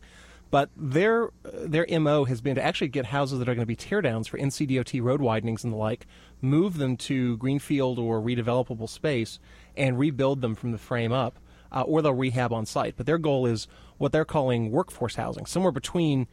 but 0.53 0.69
their 0.77 1.31
their 1.43 1.87
mo 1.99 2.25
has 2.27 2.43
been 2.43 2.55
to 2.57 2.63
actually 2.63 2.89
get 2.89 3.07
houses 3.07 3.39
that 3.39 3.49
are 3.49 3.55
going 3.55 3.63
to 3.63 3.67
be 3.67 3.75
teardowns 3.75 4.29
for 4.29 4.39
NCDOT 4.39 5.03
road 5.03 5.23
widenings 5.23 5.65
and 5.65 5.73
the 5.73 5.79
like, 5.79 6.07
move 6.43 6.77
them 6.77 6.97
to 6.99 7.39
greenfield 7.39 7.99
or 7.99 8.21
redevelopable 8.21 8.89
space, 8.89 9.41
and 9.79 9.99
rebuild 9.99 10.43
them 10.43 10.55
from 10.55 10.71
the 10.71 10.79
frame 10.79 11.11
up, 11.11 11.39
uh, 11.73 11.81
or 11.81 12.03
they'll 12.03 12.13
rehab 12.13 12.53
on 12.53 12.67
site. 12.67 12.99
But 12.99 13.07
their 13.07 13.17
goal 13.17 13.47
is 13.47 13.67
what 13.97 14.13
they're 14.13 14.27
calling 14.27 14.71
workforce 14.71 15.15
housing, 15.15 15.47
somewhere 15.47 15.73
between 15.73 16.27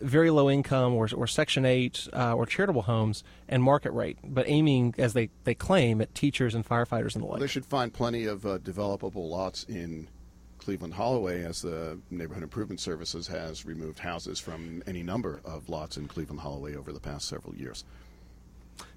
very 0.00 0.30
low 0.30 0.48
income 0.48 0.94
or, 0.94 1.08
or 1.16 1.26
Section 1.26 1.64
8 1.64 2.08
uh, 2.12 2.34
or 2.34 2.46
charitable 2.46 2.82
homes 2.82 3.24
and 3.48 3.64
market 3.64 3.90
rate, 3.90 4.18
but 4.22 4.44
aiming, 4.46 4.94
as 4.96 5.12
they, 5.12 5.30
they 5.42 5.54
claim, 5.54 6.00
at 6.00 6.14
teachers 6.14 6.54
and 6.54 6.64
firefighters 6.64 7.16
and 7.16 7.24
the 7.24 7.26
like. 7.26 7.40
they 7.40 7.48
should 7.48 7.66
find 7.66 7.92
plenty 7.92 8.26
of 8.26 8.46
uh, 8.46 8.58
developable 8.58 9.28
lots 9.28 9.64
in 9.64 10.06
Cleveland 10.66 10.94
Holloway, 10.94 11.44
as 11.44 11.62
the 11.62 11.96
Neighborhood 12.10 12.42
Improvement 12.42 12.80
Services 12.80 13.28
has 13.28 13.64
removed 13.64 14.00
houses 14.00 14.40
from 14.40 14.82
any 14.84 15.00
number 15.00 15.40
of 15.44 15.68
lots 15.68 15.96
in 15.96 16.08
Cleveland 16.08 16.40
Holloway 16.40 16.74
over 16.74 16.90
the 16.90 16.98
past 16.98 17.28
several 17.28 17.54
years. 17.54 17.84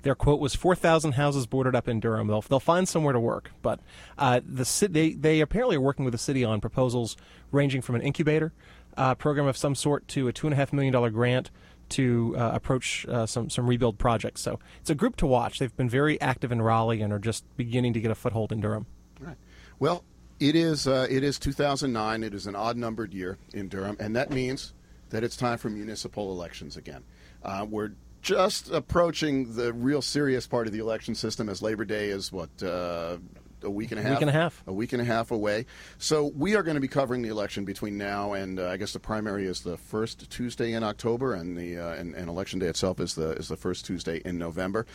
Their 0.02 0.16
quote 0.16 0.40
was 0.40 0.56
4,000 0.56 1.12
houses 1.12 1.46
boarded 1.46 1.76
up 1.76 1.88
in 1.88 2.00
Durham. 2.00 2.26
They'll, 2.26 2.42
they'll 2.42 2.60
find 2.60 2.90
somewhere 2.90 3.14
to 3.14 3.20
work. 3.20 3.52
But 3.62 3.82
uh, 4.18 4.42
the 4.44 4.66
ci- 4.66 4.88
they, 4.88 5.12
they 5.12 5.42
apparently 5.42 5.76
are 5.76 5.82
working 5.82 6.06
with 6.06 6.12
the 6.14 6.18
city 6.18 6.44
on 6.44 6.60
proposals 6.60 7.16
ranging 7.52 7.84
from 7.84 7.94
an 7.94 8.02
incubator 8.02 8.52
uh, 8.98 9.14
program 9.14 9.46
of 9.46 9.56
some 9.56 9.76
sort 9.76 10.08
to 10.08 10.28
a 10.28 10.34
$2.5 10.34 10.74
million 10.74 11.14
grant 11.14 11.52
to 11.90 12.36
uh, 12.36 12.50
approach 12.52 13.06
uh, 13.08 13.28
some, 13.28 13.48
some 13.48 13.68
rebuild 13.68 14.00
projects. 14.00 14.42
So 14.42 14.60
it's 14.82 14.90
a 14.90 14.96
group 14.96 15.18
to 15.18 15.28
watch. 15.28 15.60
They've 15.60 15.78
been 15.78 15.88
very 15.88 16.20
active 16.20 16.52
in 16.52 16.64
Raleigh 16.64 17.04
and 17.04 17.14
are 17.14 17.20
just 17.20 17.46
beginning 17.58 17.94
to 17.94 18.02
get 18.02 18.10
a 18.10 18.16
foothold 18.16 18.52
in 18.52 18.60
Durham. 18.60 18.88
Right. 19.20 19.38
Well, 19.78 20.04
It 20.40 20.56
is. 20.56 20.88
Uh, 20.88 21.06
it 21.10 21.24
is 21.24 21.38
2009. 21.38 22.24
It 22.24 22.34
is 22.34 22.48
an 22.48 22.56
odd-numbered 22.56 23.14
year 23.14 23.38
in 23.54 23.68
Durham, 23.68 23.98
and 24.00 24.16
that 24.16 24.32
means 24.32 24.74
that 25.10 25.24
it's 25.24 25.36
time 25.36 25.58
for 25.58 25.70
municipal 25.70 26.32
elections 26.32 26.78
again. 26.78 27.04
Uh, 27.44 27.66
we're 27.70 27.92
just 28.22 28.70
approaching 28.72 29.56
the 29.56 29.74
real 29.74 30.02
serious 30.02 30.48
part 30.48 30.68
of 30.68 30.74
the 30.74 30.80
election 30.80 31.16
system, 31.16 31.50
as 31.50 31.62
Labor 31.62 31.86
Day 31.86 32.10
is 32.10 32.32
what 32.32 32.50
uh, 32.64 33.18
a 33.64 33.70
week 33.70 33.92
and 33.92 34.00
a 34.00 34.04
half. 34.04 34.12
Week 34.14 34.22
and 34.22 34.30
a 34.30 34.34
half. 34.34 34.64
A 34.68 34.74
week 34.74 34.94
and 34.94 35.02
a 35.02 35.06
half 35.06 35.32
away. 35.32 35.66
So 35.98 36.32
we 36.36 36.56
are 36.56 36.64
going 36.64 36.76
to 36.76 36.82
be 36.82 36.88
covering 36.88 37.22
the 37.22 37.30
election 37.30 37.66
between 37.66 37.98
now 37.98 38.34
and 38.34 38.60
uh, 38.60 38.70
I 38.70 38.78
guess 38.78 38.94
the 38.94 39.00
primary 39.00 39.48
is 39.48 39.62
the 39.62 39.78
first 39.78 40.30
Tuesday 40.30 40.74
in 40.74 40.84
October, 40.84 41.34
and 41.34 41.58
the 41.58 41.78
uh, 41.78 41.94
and, 41.94 42.16
and 42.16 42.30
election 42.30 42.60
day 42.60 42.68
itself 42.68 43.00
is 43.00 43.16
the 43.16 43.32
is 43.32 43.48
the 43.48 43.58
first 43.58 43.86
Tuesday 43.86 44.22
in 44.26 44.38
November. 44.38 44.86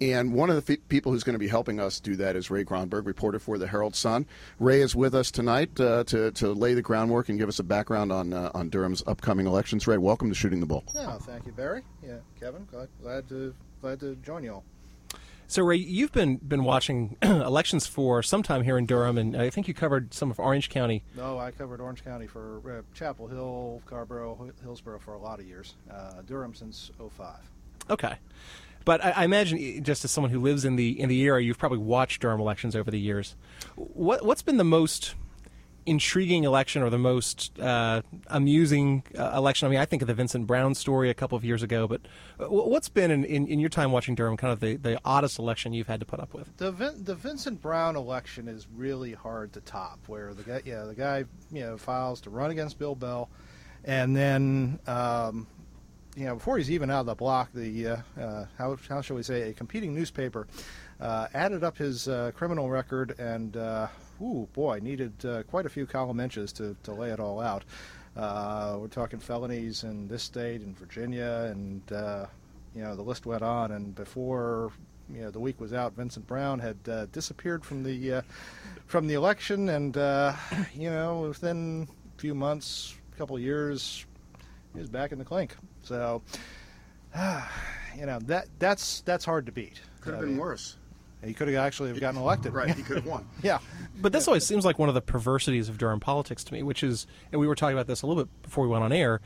And 0.00 0.32
one 0.32 0.50
of 0.50 0.64
the 0.66 0.72
f- 0.72 0.78
people 0.88 1.12
who's 1.12 1.22
going 1.22 1.34
to 1.34 1.38
be 1.38 1.48
helping 1.48 1.78
us 1.78 2.00
do 2.00 2.16
that 2.16 2.34
is 2.34 2.50
Ray 2.50 2.64
Gronberg, 2.64 3.06
reporter 3.06 3.38
for 3.38 3.56
the 3.56 3.68
Herald 3.68 3.94
Sun. 3.94 4.26
Ray 4.58 4.80
is 4.80 4.96
with 4.96 5.14
us 5.14 5.30
tonight 5.30 5.78
uh, 5.80 6.04
to 6.04 6.32
to 6.32 6.52
lay 6.52 6.74
the 6.74 6.82
groundwork 6.82 7.28
and 7.28 7.38
give 7.38 7.48
us 7.48 7.58
a 7.58 7.64
background 7.64 8.12
on 8.12 8.32
uh, 8.32 8.50
on 8.54 8.68
Durham's 8.68 9.02
upcoming 9.06 9.46
elections. 9.46 9.86
Ray, 9.86 9.98
welcome 9.98 10.28
to 10.28 10.34
Shooting 10.34 10.60
the 10.60 10.66
Bull. 10.66 10.84
Yeah, 10.94 11.18
thank 11.18 11.46
you, 11.46 11.52
Barry. 11.52 11.82
Yeah, 12.02 12.16
Kevin, 12.38 12.66
glad, 12.70 12.88
glad 13.00 13.28
to 13.28 13.54
glad 13.80 14.00
to 14.00 14.16
join 14.16 14.44
you 14.44 14.54
all. 14.54 14.64
So 15.52 15.62
Ray, 15.62 15.76
you've 15.76 16.12
been 16.12 16.36
been 16.36 16.64
watching 16.64 17.18
elections 17.22 17.86
for 17.86 18.22
some 18.22 18.42
time 18.42 18.62
here 18.62 18.78
in 18.78 18.86
Durham, 18.86 19.18
and 19.18 19.36
I 19.36 19.50
think 19.50 19.68
you 19.68 19.74
covered 19.74 20.14
some 20.14 20.30
of 20.30 20.40
Orange 20.40 20.70
County. 20.70 21.04
No, 21.14 21.38
I 21.38 21.50
covered 21.50 21.78
Orange 21.78 22.02
County 22.02 22.26
for 22.26 22.62
uh, 22.66 22.82
Chapel 22.94 23.26
Hill, 23.26 23.82
Carrboro, 23.84 24.50
Hillsborough 24.62 25.00
for 25.00 25.12
a 25.12 25.18
lot 25.18 25.40
of 25.40 25.46
years. 25.46 25.74
Uh, 25.90 26.22
Durham 26.26 26.54
since 26.54 26.90
05. 26.98 27.36
Okay. 27.90 28.14
But 28.86 29.04
I, 29.04 29.10
I, 29.10 29.24
imagine, 29.24 29.84
just 29.84 30.06
as 30.06 30.10
someone 30.10 30.30
who 30.30 30.40
lives 30.40 30.64
in 30.64 30.76
the 30.76 30.98
in 30.98 31.10
the 31.10 31.22
area, 31.26 31.44
you've 31.46 31.58
probably 31.58 31.76
watched 31.76 32.22
Durham 32.22 32.40
elections 32.40 32.74
over 32.74 32.90
the 32.90 32.98
years. 32.98 33.36
What 33.76 34.24
what's 34.24 34.40
been 34.40 34.56
the 34.56 34.64
most 34.64 35.16
intriguing 35.86 36.44
election 36.44 36.82
or 36.82 36.90
the 36.90 36.98
most 36.98 37.58
uh, 37.58 38.02
amusing 38.28 39.02
uh, 39.18 39.32
election? 39.36 39.66
I 39.66 39.70
mean, 39.70 39.80
I 39.80 39.84
think 39.84 40.02
of 40.02 40.08
the 40.08 40.14
Vincent 40.14 40.46
Brown 40.46 40.74
story 40.74 41.10
a 41.10 41.14
couple 41.14 41.36
of 41.36 41.44
years 41.44 41.62
ago, 41.62 41.86
but 41.86 42.00
uh, 42.38 42.46
what's 42.46 42.88
been 42.88 43.10
in, 43.10 43.24
in, 43.24 43.46
in, 43.46 43.58
your 43.58 43.68
time 43.68 43.92
watching 43.92 44.14
Durham 44.14 44.36
kind 44.36 44.52
of 44.52 44.60
the, 44.60 44.76
the 44.76 45.00
oddest 45.04 45.38
election 45.38 45.72
you've 45.72 45.88
had 45.88 46.00
to 46.00 46.06
put 46.06 46.20
up 46.20 46.34
with? 46.34 46.56
The 46.56 46.72
Vin- 46.72 47.04
the 47.04 47.14
Vincent 47.14 47.60
Brown 47.60 47.96
election 47.96 48.48
is 48.48 48.66
really 48.74 49.12
hard 49.12 49.52
to 49.54 49.60
top. 49.60 49.98
Where 50.06 50.34
the 50.34 50.42
guy, 50.42 50.62
yeah, 50.64 50.84
the 50.84 50.94
guy, 50.94 51.24
you 51.50 51.60
know, 51.62 51.76
files 51.76 52.20
to 52.22 52.30
run 52.30 52.50
against 52.50 52.78
Bill 52.78 52.94
Bell, 52.94 53.28
and 53.84 54.16
then. 54.16 54.78
Um, 54.86 55.46
you 56.14 56.26
know, 56.26 56.34
before 56.34 56.58
he's 56.58 56.70
even 56.70 56.90
out 56.90 57.00
of 57.00 57.06
the 57.06 57.14
block, 57.14 57.50
the 57.54 57.86
uh, 57.86 57.96
uh, 58.20 58.44
how 58.58 58.76
how 58.86 59.00
shall 59.00 59.16
we 59.16 59.22
say 59.22 59.48
a 59.48 59.54
competing 59.54 59.94
newspaper 59.94 60.46
uh, 61.00 61.28
added 61.32 61.64
up 61.64 61.78
his 61.78 62.06
criminal 62.34 62.68
record 62.68 63.18
and 63.18 63.56
ooh, 64.22 64.48
boy, 64.52 64.78
needed 64.82 65.12
uh, 65.24 65.42
quite 65.44 65.66
a 65.66 65.68
few 65.68 65.86
column 65.86 66.20
inches 66.20 66.52
to, 66.52 66.76
to 66.84 66.92
lay 66.92 67.10
it 67.10 67.20
all 67.20 67.40
out. 67.40 67.64
Uh, 68.16 68.76
we're 68.78 68.88
talking 68.88 69.18
felonies 69.18 69.84
in 69.84 70.06
this 70.06 70.22
state 70.22 70.62
in 70.62 70.74
Virginia, 70.74 71.48
and 71.50 71.92
uh, 71.92 72.26
you 72.74 72.82
know 72.82 72.94
the 72.94 73.02
list 73.02 73.26
went 73.26 73.42
on. 73.42 73.72
And 73.72 73.94
before 73.94 74.70
you 75.12 75.22
know 75.22 75.30
the 75.30 75.40
week 75.40 75.60
was 75.60 75.72
out, 75.72 75.94
Vincent 75.94 76.26
Brown 76.26 76.58
had 76.58 76.76
uh, 76.88 77.06
disappeared 77.06 77.64
from 77.64 77.82
the 77.82 78.14
uh, 78.14 78.22
from 78.86 79.06
the 79.06 79.14
election, 79.14 79.70
and 79.70 79.96
uh, 79.96 80.34
you 80.74 80.90
know 80.90 81.22
within 81.22 81.88
a 82.16 82.20
few 82.20 82.34
months, 82.34 82.94
a 83.14 83.18
couple 83.18 83.34
of 83.34 83.42
years, 83.42 84.04
he 84.74 84.80
was 84.80 84.90
back 84.90 85.12
in 85.12 85.18
the 85.18 85.24
clink. 85.24 85.56
So 85.82 86.22
you 87.96 88.06
know 88.06 88.18
that 88.26 88.48
that's 88.58 89.00
that's 89.02 89.24
hard 89.24 89.46
to 89.46 89.52
beat. 89.52 89.80
Could 90.02 90.14
have 90.14 90.22
been 90.22 90.36
worse. 90.36 90.76
He 91.24 91.34
could 91.34 91.48
have 91.48 91.56
actually 91.56 91.90
have 91.90 92.00
gotten 92.00 92.20
elected. 92.20 92.52
Right, 92.52 92.74
he 92.74 92.82
could 92.84 92.96
have 92.96 93.06
won. 93.06 93.26
yeah. 93.42 93.58
But 94.00 94.12
this 94.12 94.26
always 94.26 94.46
seems 94.46 94.64
like 94.64 94.78
one 94.78 94.88
of 94.88 94.94
the 94.94 95.00
perversities 95.00 95.68
of 95.68 95.78
Durham 95.78 96.00
politics 96.00 96.42
to 96.44 96.52
me, 96.52 96.62
which 96.62 96.82
is, 96.82 97.06
and 97.30 97.40
we 97.40 97.46
were 97.46 97.54
talking 97.54 97.76
about 97.76 97.86
this 97.86 98.02
a 98.02 98.06
little 98.06 98.24
bit 98.24 98.42
before 98.42 98.64
we 98.64 98.70
went 98.70 98.84
on 98.84 98.92
air. 98.92 99.20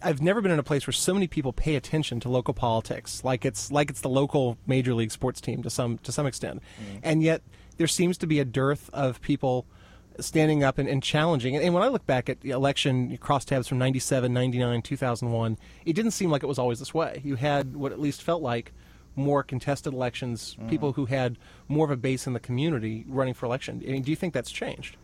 I've 0.00 0.22
never 0.22 0.40
been 0.40 0.52
in 0.52 0.58
a 0.58 0.64
place 0.64 0.86
where 0.86 0.92
so 0.92 1.12
many 1.12 1.26
people 1.26 1.52
pay 1.52 1.74
attention 1.74 2.20
to 2.20 2.28
local 2.28 2.54
politics, 2.54 3.24
like 3.24 3.44
it's 3.44 3.72
like 3.72 3.90
it's 3.90 4.00
the 4.00 4.08
local 4.08 4.56
major 4.64 4.94
league 4.94 5.10
sports 5.10 5.40
team 5.40 5.62
to 5.64 5.70
some 5.70 5.98
to 5.98 6.12
some 6.12 6.24
extent, 6.24 6.62
mm. 6.80 7.00
and 7.02 7.20
yet 7.20 7.42
there 7.78 7.88
seems 7.88 8.16
to 8.18 8.26
be 8.28 8.38
a 8.38 8.44
dearth 8.44 8.90
of 8.92 9.20
people 9.22 9.66
standing 10.20 10.62
up 10.62 10.78
and, 10.78 10.88
and 10.88 11.02
challenging. 11.02 11.56
And, 11.56 11.64
and, 11.64 11.74
when 11.74 11.82
I 11.82 11.88
look 11.88 12.06
back 12.06 12.28
at 12.28 12.40
the 12.40 12.50
election 12.50 13.16
crosstabs 13.18 13.68
from 13.68 13.78
97, 13.78 14.32
99, 14.32 14.82
2001, 14.82 15.58
it 15.84 15.92
didn't 15.92 16.10
seem 16.12 16.30
like 16.30 16.42
it 16.42 16.46
was 16.46 16.58
always 16.58 16.78
this 16.78 16.92
way. 16.92 17.20
You 17.24 17.36
had 17.36 17.76
what 17.76 17.92
at 17.92 18.00
least 18.00 18.22
felt 18.22 18.42
like 18.42 18.72
more 19.18 19.42
contested 19.42 19.92
elections, 19.92 20.56
mm. 20.58 20.70
people 20.70 20.92
who 20.92 21.06
had 21.06 21.36
more 21.66 21.84
of 21.84 21.90
a 21.90 21.96
base 21.96 22.26
in 22.26 22.32
the 22.32 22.40
community 22.40 23.04
running 23.08 23.34
for 23.34 23.46
election. 23.46 23.82
I 23.86 23.90
mean, 23.90 24.02
do 24.02 24.10
you 24.10 24.16
think 24.16 24.32
that's 24.32 24.50
changed? 24.50 24.96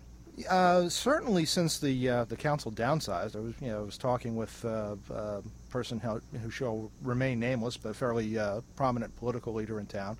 Uh, 0.48 0.88
certainly, 0.88 1.44
since 1.44 1.78
the 1.78 2.08
uh, 2.08 2.24
the 2.24 2.36
council 2.36 2.72
downsized, 2.72 3.36
I 3.36 3.40
was 3.40 3.54
you 3.60 3.68
know 3.68 3.80
I 3.80 3.82
was 3.82 3.98
talking 3.98 4.34
with 4.34 4.64
uh, 4.64 4.96
a 5.10 5.42
person 5.70 6.00
who, 6.00 6.20
who 6.38 6.50
shall 6.50 6.90
remain 7.02 7.38
nameless, 7.38 7.76
but 7.76 7.90
a 7.90 7.94
fairly 7.94 8.36
uh, 8.36 8.60
prominent 8.74 9.14
political 9.16 9.52
leader 9.52 9.78
in 9.78 9.86
town, 9.86 10.16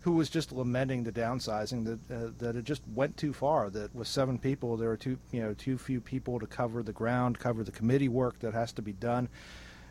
who 0.00 0.12
was 0.12 0.30
just 0.30 0.52
lamenting 0.52 1.02
the 1.02 1.10
downsizing 1.10 1.84
that 1.86 2.14
uh, 2.14 2.30
that 2.38 2.54
it 2.54 2.64
just 2.64 2.82
went 2.94 3.16
too 3.16 3.32
far. 3.32 3.68
That 3.68 3.92
with 3.96 4.06
seven 4.06 4.38
people, 4.38 4.76
there 4.76 4.92
are 4.92 4.96
too 4.96 5.18
you 5.32 5.40
know 5.40 5.54
too 5.54 5.76
few 5.76 6.00
people 6.00 6.38
to 6.38 6.46
cover 6.46 6.84
the 6.84 6.92
ground, 6.92 7.40
cover 7.40 7.64
the 7.64 7.72
committee 7.72 8.08
work 8.08 8.38
that 8.38 8.54
has 8.54 8.72
to 8.74 8.82
be 8.82 8.92
done 8.92 9.28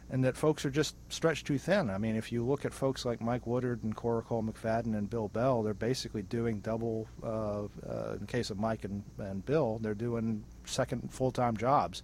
and 0.09 0.23
that 0.23 0.37
folks 0.37 0.65
are 0.65 0.69
just 0.69 0.95
stretched 1.09 1.47
too 1.47 1.57
thin. 1.57 1.89
I 1.89 1.97
mean, 1.97 2.15
if 2.15 2.31
you 2.31 2.45
look 2.45 2.63
at 2.65 2.73
folks 2.73 3.05
like 3.05 3.19
Mike 3.19 3.45
Woodard 3.45 3.83
and 3.83 3.95
Cora 3.95 4.21
Cole 4.21 4.43
McFadden 4.43 4.97
and 4.97 5.09
Bill 5.09 5.27
Bell, 5.27 5.63
they're 5.63 5.73
basically 5.73 6.21
doing 6.21 6.59
double. 6.59 7.07
Uh, 7.21 7.63
uh, 7.87 8.15
in 8.19 8.25
case 8.27 8.49
of 8.49 8.57
Mike 8.57 8.85
and, 8.85 9.03
and 9.17 9.45
Bill, 9.45 9.79
they're 9.81 9.93
doing 9.93 10.43
second 10.65 11.11
full-time 11.11 11.57
jobs. 11.57 12.03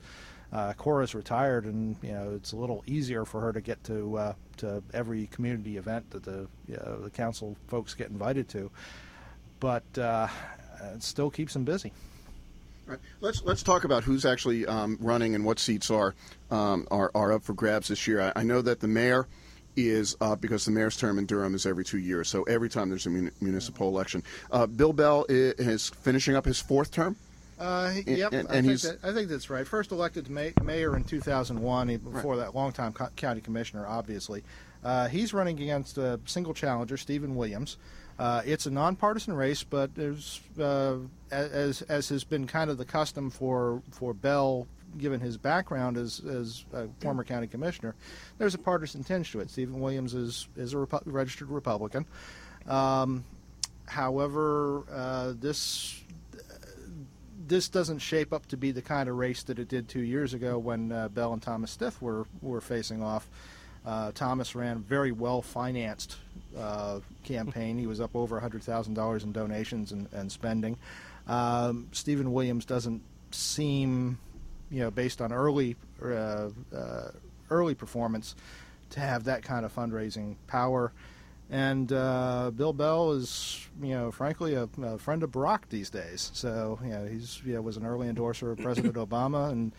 Uh, 0.51 0.73
Cora's 0.73 1.15
retired, 1.15 1.65
and 1.65 1.95
you 2.03 2.11
know 2.11 2.33
it's 2.35 2.51
a 2.51 2.55
little 2.55 2.83
easier 2.85 3.25
for 3.25 3.41
her 3.41 3.51
to 3.51 3.61
get 3.61 3.83
to 3.85 4.15
uh, 4.17 4.33
to 4.57 4.83
every 4.93 5.25
community 5.27 5.77
event 5.77 6.11
that 6.11 6.23
the 6.23 6.47
you 6.67 6.75
know, 6.75 6.99
the 7.01 7.09
council 7.09 7.57
folks 7.67 7.95
get 7.95 8.09
invited 8.11 8.47
to, 8.49 8.69
but 9.59 9.83
uh, 9.97 10.27
it 10.93 11.01
still 11.01 11.31
keeps 11.31 11.53
them 11.53 11.63
busy. 11.63 11.91
Right. 12.85 12.99
Let's 13.21 13.41
let's 13.43 13.63
talk 13.63 13.85
about 13.85 14.03
who's 14.03 14.25
actually 14.25 14.65
um, 14.65 14.97
running 14.99 15.35
and 15.35 15.45
what 15.45 15.59
seats 15.59 15.89
are 15.89 16.15
um, 16.51 16.87
are 16.91 17.11
are 17.15 17.31
up 17.31 17.43
for 17.43 17.53
grabs 17.53 17.87
this 17.87 18.07
year. 18.07 18.21
I, 18.21 18.41
I 18.41 18.43
know 18.43 18.61
that 18.61 18.81
the 18.81 18.87
mayor 18.87 19.27
is 19.75 20.15
uh, 20.21 20.35
because 20.35 20.65
the 20.65 20.71
mayor's 20.71 20.97
term 20.97 21.17
in 21.17 21.25
Durham 21.25 21.55
is 21.55 21.65
every 21.65 21.85
two 21.85 21.97
years, 21.97 22.29
so 22.29 22.43
every 22.43 22.69
time 22.69 22.89
there's 22.89 23.05
a 23.05 23.09
mun- 23.09 23.31
municipal 23.41 23.87
election. 23.87 24.23
Uh, 24.51 24.67
Bill 24.67 24.93
Bell 24.93 25.25
is, 25.29 25.53
is, 25.53 25.89
finishing 25.89 26.35
up 26.35 26.45
his 26.45 26.59
fourth 26.59 26.91
term. 26.91 27.15
Uh, 27.59 27.93
yep, 28.05 28.33
and, 28.33 28.49
and 28.49 28.49
I, 28.49 28.61
think 28.61 28.81
that, 28.81 28.97
I, 29.03 29.13
think 29.13 29.29
that's 29.29 29.49
right. 29.49 29.65
First 29.65 29.91
elected 29.91 30.29
mayor 30.29 30.95
in 30.95 31.03
2001. 31.03 31.97
Before 31.97 32.35
right. 32.35 32.39
that, 32.41 32.55
longtime 32.55 32.93
co- 32.93 33.09
county 33.15 33.41
commissioner, 33.41 33.87
obviously. 33.87 34.43
Uh, 34.83 35.07
he's 35.07 35.33
running 35.33 35.61
against 35.61 35.97
a 35.97 36.19
single 36.25 36.53
challenger, 36.53 36.97
Stephen 36.97 37.35
Williams. 37.35 37.77
Uh, 38.19 38.41
it's 38.45 38.65
a 38.65 38.71
nonpartisan 38.71 39.33
race, 39.33 39.63
but 39.63 39.95
there's 39.95 40.39
uh, 40.59 40.97
as 41.31 41.81
as 41.83 42.09
has 42.09 42.23
been 42.23 42.45
kind 42.45 42.69
of 42.69 42.77
the 42.77 42.85
custom 42.85 43.29
for 43.29 43.81
for 43.91 44.13
Bell, 44.13 44.67
given 44.97 45.19
his 45.19 45.37
background 45.37 45.97
as 45.97 46.21
as 46.25 46.65
a 46.73 46.87
former 46.99 47.23
county 47.23 47.47
commissioner, 47.47 47.95
there's 48.37 48.53
a 48.53 48.59
partisan 48.59 49.03
tinge 49.03 49.31
to 49.31 49.39
it. 49.39 49.49
Stephen 49.49 49.79
Williams 49.79 50.13
is 50.13 50.47
is 50.55 50.73
a 50.73 50.77
Repu- 50.77 51.01
registered 51.05 51.49
Republican. 51.49 52.05
Um, 52.67 53.23
however, 53.87 54.83
uh, 54.91 55.33
this 55.39 56.03
this 57.47 57.67
doesn't 57.67 57.99
shape 57.99 58.31
up 58.31 58.45
to 58.47 58.57
be 58.57 58.71
the 58.71 58.81
kind 58.81 59.09
of 59.09 59.17
race 59.17 59.43
that 59.43 59.59
it 59.59 59.67
did 59.67 59.89
two 59.89 60.01
years 60.01 60.33
ago 60.33 60.57
when 60.57 60.91
uh, 60.91 61.09
Bell 61.09 61.33
and 61.33 61.41
Thomas 61.41 61.71
Stith 61.71 62.01
were 62.01 62.25
were 62.41 62.61
facing 62.61 63.01
off. 63.01 63.27
Uh, 63.85 64.11
Thomas 64.13 64.55
ran 64.55 64.79
very 64.79 65.11
well 65.11 65.41
financed 65.41 66.17
uh, 66.57 66.99
campaign. 67.23 67.77
He 67.77 67.87
was 67.87 68.01
up 68.01 68.15
over 68.15 68.39
$100,000 68.39 69.23
in 69.23 69.31
donations 69.31 69.91
and, 69.91 70.07
and 70.13 70.31
spending. 70.31 70.77
Um, 71.27 71.87
Stephen 71.91 72.33
Williams 72.33 72.65
doesn't 72.65 73.01
seem, 73.31 74.17
you 74.69 74.81
know, 74.81 74.91
based 74.91 75.21
on 75.21 75.31
early 75.31 75.75
uh, 76.03 76.49
uh 76.75 77.11
early 77.49 77.75
performance, 77.75 78.35
to 78.89 78.99
have 78.99 79.25
that 79.25 79.43
kind 79.43 79.65
of 79.65 79.75
fundraising 79.75 80.35
power. 80.47 80.91
And 81.49 81.91
uh, 81.91 82.51
Bill 82.55 82.73
Bell 82.73 83.11
is, 83.11 83.67
you 83.81 83.93
know, 83.93 84.11
frankly, 84.11 84.55
a, 84.55 84.67
a, 84.81 84.97
friend 84.97 85.21
of 85.21 85.31
Barack 85.31 85.69
these 85.69 85.89
days. 85.89 86.31
So, 86.33 86.79
you 86.83 86.89
know, 86.89 87.05
he's, 87.05 87.41
you 87.45 87.53
know, 87.53 87.61
was 87.61 87.77
an 87.77 87.85
early 87.85 88.07
endorser 88.07 88.51
of 88.51 88.59
President 88.59 88.95
Obama 89.09 89.51
and 89.51 89.71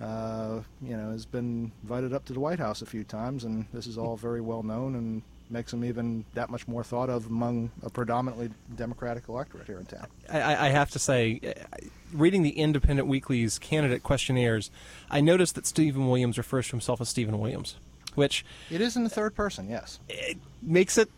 uh, 0.00 0.60
you 0.80 0.96
know, 0.96 1.10
has 1.10 1.26
been 1.26 1.72
invited 1.82 2.12
up 2.12 2.24
to 2.26 2.32
the 2.32 2.40
White 2.40 2.60
House 2.60 2.82
a 2.82 2.86
few 2.86 3.04
times, 3.04 3.44
and 3.44 3.66
this 3.72 3.86
is 3.86 3.98
all 3.98 4.16
very 4.16 4.40
well 4.40 4.62
known 4.62 4.94
and 4.94 5.22
makes 5.50 5.72
him 5.72 5.84
even 5.84 6.24
that 6.34 6.50
much 6.50 6.68
more 6.68 6.84
thought 6.84 7.10
of 7.10 7.26
among 7.26 7.70
a 7.82 7.90
predominantly 7.90 8.50
Democratic 8.76 9.28
electorate 9.28 9.66
here 9.66 9.78
in 9.78 9.86
town. 9.86 10.06
I, 10.30 10.66
I 10.66 10.68
have 10.68 10.90
to 10.90 10.98
say, 10.98 11.40
uh, 11.44 11.76
reading 12.12 12.42
the 12.42 12.50
Independent 12.58 13.08
Weekly's 13.08 13.58
candidate 13.58 14.02
questionnaires, 14.02 14.70
I 15.10 15.20
noticed 15.20 15.54
that 15.54 15.66
Stephen 15.66 16.08
Williams 16.08 16.38
refers 16.38 16.66
to 16.66 16.72
himself 16.72 17.00
as 17.00 17.08
Stephen 17.08 17.38
Williams. 17.38 17.76
which 18.18 18.44
it 18.70 18.80
is 18.80 18.96
in 18.96 19.04
the 19.04 19.10
third 19.10 19.34
person. 19.34 19.68
Yes, 19.70 20.00
it 20.08 20.36
makes 20.60 20.98
it, 20.98 21.08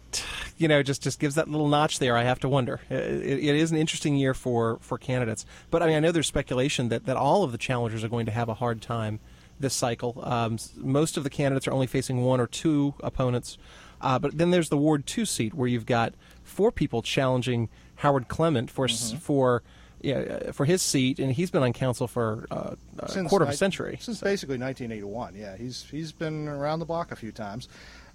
you 0.58 0.68
know, 0.68 0.82
just 0.82 1.02
just 1.02 1.18
gives 1.18 1.34
that 1.34 1.48
little 1.48 1.66
notch 1.68 1.98
there. 1.98 2.16
I 2.16 2.22
have 2.24 2.38
to 2.40 2.48
wonder. 2.48 2.80
It, 2.90 2.98
it 2.98 3.56
is 3.56 3.72
an 3.72 3.78
interesting 3.78 4.16
year 4.16 4.34
for 4.34 4.78
for 4.80 4.98
candidates, 4.98 5.46
but 5.70 5.82
I 5.82 5.86
mean, 5.86 5.96
I 5.96 6.00
know 6.00 6.12
there's 6.12 6.28
speculation 6.28 6.90
that 6.90 7.06
that 7.06 7.16
all 7.16 7.42
of 7.42 7.52
the 7.52 7.58
challengers 7.58 8.04
are 8.04 8.08
going 8.08 8.26
to 8.26 8.32
have 8.32 8.48
a 8.48 8.54
hard 8.54 8.82
time 8.82 9.18
this 9.58 9.74
cycle. 9.74 10.20
Um, 10.22 10.58
most 10.76 11.16
of 11.16 11.24
the 11.24 11.30
candidates 11.30 11.66
are 11.66 11.72
only 11.72 11.86
facing 11.86 12.22
one 12.22 12.40
or 12.40 12.46
two 12.46 12.94
opponents. 13.00 13.58
Uh, 14.00 14.18
but 14.18 14.36
then 14.36 14.50
there's 14.50 14.68
the 14.68 14.76
Ward 14.76 15.06
2 15.06 15.24
seat 15.24 15.54
where 15.54 15.68
you've 15.68 15.86
got 15.86 16.14
four 16.42 16.72
people 16.72 17.02
challenging 17.02 17.68
Howard 17.96 18.28
Clement 18.28 18.70
for 18.70 18.86
mm-hmm. 18.86 19.18
for 19.18 19.62
yeah, 20.02 20.16
uh, 20.16 20.52
for 20.52 20.64
his 20.64 20.82
seat, 20.82 21.18
and 21.18 21.32
he's 21.32 21.50
been 21.50 21.62
on 21.62 21.72
council 21.72 22.06
for 22.08 22.46
uh, 22.50 22.74
a 22.98 23.08
since 23.10 23.28
quarter 23.28 23.44
of 23.44 23.50
a 23.50 23.56
century. 23.56 23.98
Since 24.00 24.20
so. 24.20 24.24
basically 24.24 24.58
1981, 24.58 25.34
yeah. 25.36 25.56
He's 25.56 25.84
he's 25.90 26.12
been 26.12 26.48
around 26.48 26.78
the 26.78 26.86
block 26.86 27.12
a 27.12 27.16
few 27.16 27.32
times. 27.32 27.68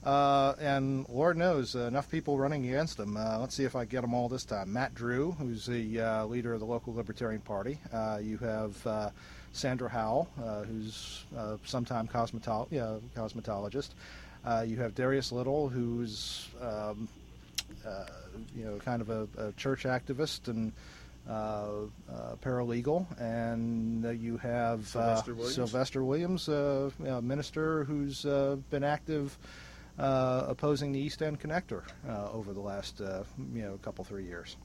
Uh, 0.04 0.54
and 0.60 1.08
Lord 1.10 1.36
knows, 1.36 1.76
uh, 1.76 1.80
enough 1.80 2.10
people 2.12 2.38
running 2.38 2.68
against 2.68 3.00
him. 3.00 3.18
Uh, 3.18 3.40
let's 3.40 3.56
see 3.56 3.64
if 3.64 3.76
I 3.76 3.86
get 3.86 4.02
them 4.02 4.14
all 4.14 4.30
this 4.30 4.46
time. 4.46 4.72
Matt 4.72 4.94
Drew, 4.94 5.32
who's 5.32 5.66
the 5.66 6.00
uh, 6.00 6.26
leader 6.26 6.54
of 6.54 6.60
the 6.60 6.66
local 6.66 6.94
Libertarian 6.94 7.42
Party. 7.42 7.80
you 8.22 8.38
have 8.38 9.12
Sandra 9.52 9.90
Howell, 9.90 10.28
who's 10.68 11.24
a 11.36 11.58
sometime 11.66 12.08
cosmetolo- 12.08 12.68
yeah, 12.70 12.98
cosmetologist. 13.16 13.90
You 14.68 14.78
have 14.78 14.96
Darius 14.96 15.32
Little, 15.32 15.70
who's 15.70 16.48
um, 16.62 17.08
you 18.56 18.66
know 18.66 18.78
kind 18.78 19.02
of 19.02 19.10
a, 19.10 19.28
a 19.38 19.52
church 19.54 19.84
activist 19.84 20.48
and 20.48 20.72
uh, 21.28 21.88
uh, 22.14 22.36
paralegal, 22.40 23.08
and 23.20 24.06
uh, 24.06 24.10
you 24.10 24.38
have 24.38 24.88
Sylvester 24.88 25.34
Williams, 25.34 25.56
Sylvester 25.56 26.04
Williams 26.04 26.48
minister 27.24 27.84
who's 27.86 28.22
been 28.70 28.84
active 28.84 29.36
opposing 29.98 30.92
the 30.92 31.00
East 31.00 31.24
End 31.24 31.40
Connector 31.40 31.82
over 32.32 32.54
the 32.54 32.60
last 32.60 33.00
you 33.00 33.64
know 33.64 33.80
couple 33.82 34.04
three 34.04 34.26
years. 34.26 34.56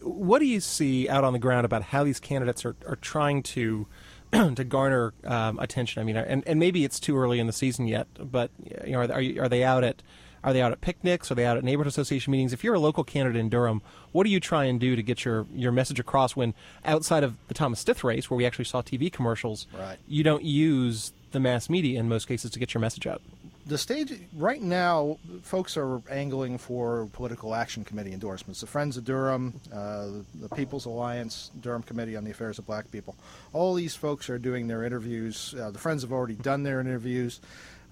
What 0.00 0.40
do 0.40 0.44
you 0.44 0.60
see 0.60 1.08
out 1.08 1.24
on 1.24 1.32
the 1.32 1.38
ground 1.38 1.64
about 1.64 1.82
how 1.82 2.04
these 2.04 2.20
candidates 2.20 2.66
are, 2.66 2.76
are 2.86 2.96
trying 2.96 3.42
to 3.44 3.86
to 4.56 4.64
garner 4.64 5.14
um, 5.24 5.58
attention? 5.58 6.00
I 6.00 6.04
mean, 6.04 6.16
and, 6.16 6.42
and 6.46 6.58
maybe 6.58 6.84
it's 6.84 7.00
too 7.00 7.16
early 7.16 7.40
in 7.40 7.46
the 7.46 7.52
season 7.52 7.86
yet, 7.86 8.06
but 8.18 8.50
you 8.84 8.92
know, 8.92 9.00
are, 9.00 9.12
are, 9.12 9.44
are 9.44 9.48
they 9.48 9.64
out 9.64 9.84
at 9.84 10.02
are 10.44 10.52
they 10.52 10.60
out 10.60 10.72
at 10.72 10.82
picnics? 10.82 11.30
Are 11.30 11.34
they 11.34 11.46
out 11.46 11.56
at 11.56 11.64
neighborhood 11.64 11.88
association 11.88 12.30
meetings? 12.30 12.52
If 12.52 12.62
you're 12.62 12.74
a 12.74 12.78
local 12.78 13.02
candidate 13.02 13.40
in 13.40 13.48
Durham, 13.48 13.80
what 14.12 14.24
do 14.24 14.30
you 14.30 14.40
try 14.40 14.64
and 14.64 14.78
do 14.78 14.94
to 14.94 15.02
get 15.02 15.24
your, 15.24 15.46
your 15.54 15.72
message 15.72 15.98
across 15.98 16.36
when 16.36 16.52
outside 16.84 17.24
of 17.24 17.34
the 17.48 17.54
Thomas 17.54 17.80
Stith 17.80 18.04
race, 18.04 18.30
where 18.30 18.36
we 18.36 18.44
actually 18.44 18.66
saw 18.66 18.82
TV 18.82 19.10
commercials, 19.10 19.66
right. 19.72 19.96
you 20.06 20.22
don't 20.22 20.44
use 20.44 21.12
the 21.32 21.40
mass 21.40 21.70
media 21.70 21.98
in 21.98 22.10
most 22.10 22.28
cases 22.28 22.50
to 22.50 22.58
get 22.58 22.74
your 22.74 22.82
message 22.82 23.06
out? 23.06 23.22
The 23.66 23.78
stage 23.78 24.12
right 24.36 24.60
now, 24.60 25.18
folks 25.42 25.76
are 25.76 26.02
angling 26.10 26.58
for 26.58 27.08
political 27.12 27.54
action 27.54 27.84
committee 27.84 28.12
endorsements. 28.12 28.60
The 28.60 28.66
Friends 28.66 28.96
of 28.96 29.04
Durham, 29.04 29.58
uh, 29.72 30.08
the 30.34 30.48
People's 30.54 30.84
Alliance, 30.84 31.50
Durham 31.60 31.82
Committee 31.82 32.16
on 32.16 32.24
the 32.24 32.30
Affairs 32.30 32.58
of 32.58 32.66
Black 32.66 32.90
People. 32.90 33.16
All 33.52 33.74
these 33.74 33.94
folks 33.94 34.28
are 34.28 34.38
doing 34.38 34.66
their 34.68 34.84
interviews. 34.84 35.54
Uh, 35.58 35.70
the 35.70 35.78
Friends 35.78 36.02
have 36.02 36.12
already 36.12 36.34
done 36.34 36.62
their 36.62 36.80
interviews. 36.80 37.40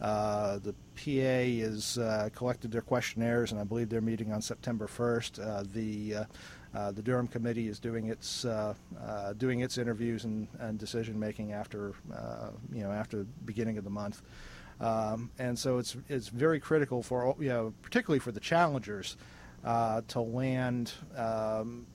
Uh, 0.01 0.59
the 0.59 0.75
PA 0.97 1.65
has 1.65 1.97
uh, 1.97 2.29
collected 2.35 2.73
their 2.73 2.83
questionnaires, 2.83 3.53
and 3.53 3.61
I 3.61 3.65
believe 3.65 3.89
they're 3.89 4.01
meeting 4.01 4.33
on 4.33 4.43
September 4.43 4.87
1st. 4.87 5.41
Uh, 5.41 5.65
the 5.73 6.27
uh, 6.75 6.91
the 6.91 7.03
Durham 7.03 7.29
Committee 7.29 7.69
is 7.69 7.79
doing 7.79 8.09
its 8.09 8.47
doing 9.37 9.61
its 9.61 9.79
interviews 9.79 10.25
and, 10.25 10.49
and 10.59 10.79
decision 10.79 11.19
making 11.21 11.53
after 11.53 11.93
you 12.73 12.83
know 12.83 12.91
after 12.91 13.19
the 13.19 13.27
beginning 13.45 13.79
of 13.79 13.85
the 13.85 13.91
month, 13.91 14.23
um, 14.83 15.31
and 15.39 15.59
so 15.59 15.79
it's 15.79 15.97
it's 16.09 16.29
very 16.29 16.61
critical 16.61 17.03
for 17.03 17.37
you 17.39 17.49
know 17.49 17.73
particularly 17.83 18.19
for 18.19 18.33
the 18.33 18.41
challengers 18.41 19.17
to 19.65 20.21
land. 20.21 20.93
Um, 21.17 21.87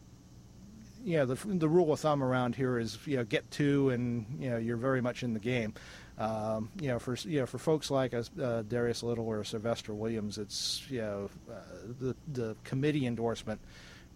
you 1.03 1.15
know, 1.15 1.25
the, 1.25 1.36
the 1.36 1.70
rule 1.70 1.94
of 1.94 2.01
thumb 2.01 2.21
around 2.21 2.56
here 2.56 2.78
is, 2.78 2.97
you 3.06 3.15
know, 3.15 3.23
get 3.23 3.50
two 3.50 3.91
and, 3.91 4.26
you 4.41 4.50
know, 4.50 4.58
you're 4.58 4.76
very 4.76 5.00
much 5.00 5.23
in 5.23 5.34
the 5.34 5.39
game. 5.39 5.73
Um, 6.17 6.69
you 6.82 6.89
know, 6.89 7.00
for 7.00 7.15
you 7.15 7.39
know, 7.39 7.45
for 7.45 7.60
folks 7.60 7.91
like 7.91 8.13
uh, 8.13 8.63
Darius 8.63 9.04
Little 9.04 9.28
or 9.28 9.43
Sylvester 9.43 9.93
Williams, 9.93 10.38
it's 10.38 10.84
you 10.89 11.02
know, 11.02 11.30
uh, 11.50 11.54
the 12.00 12.15
the 12.34 12.56
committee 12.63 13.06
endorsement 13.06 13.62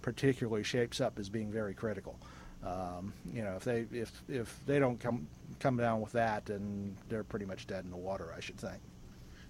particularly 0.01 0.63
shapes 0.63 0.99
up 0.99 1.19
as 1.19 1.29
being 1.29 1.51
very 1.51 1.75
critical. 1.75 2.19
Um, 2.65 3.13
you 3.33 3.41
know, 3.41 3.55
if 3.55 3.63
they 3.63 3.85
if 3.91 4.11
if 4.29 4.59
they 4.65 4.79
don't 4.79 4.99
come 4.99 5.27
come 5.59 5.77
down 5.77 6.01
with 6.01 6.11
that, 6.13 6.45
then 6.45 6.95
they're 7.09 7.23
pretty 7.23 7.45
much 7.45 7.67
dead 7.67 7.83
in 7.83 7.89
the 7.91 7.97
water, 7.97 8.33
I 8.35 8.39
should 8.39 8.57
think. 8.57 8.77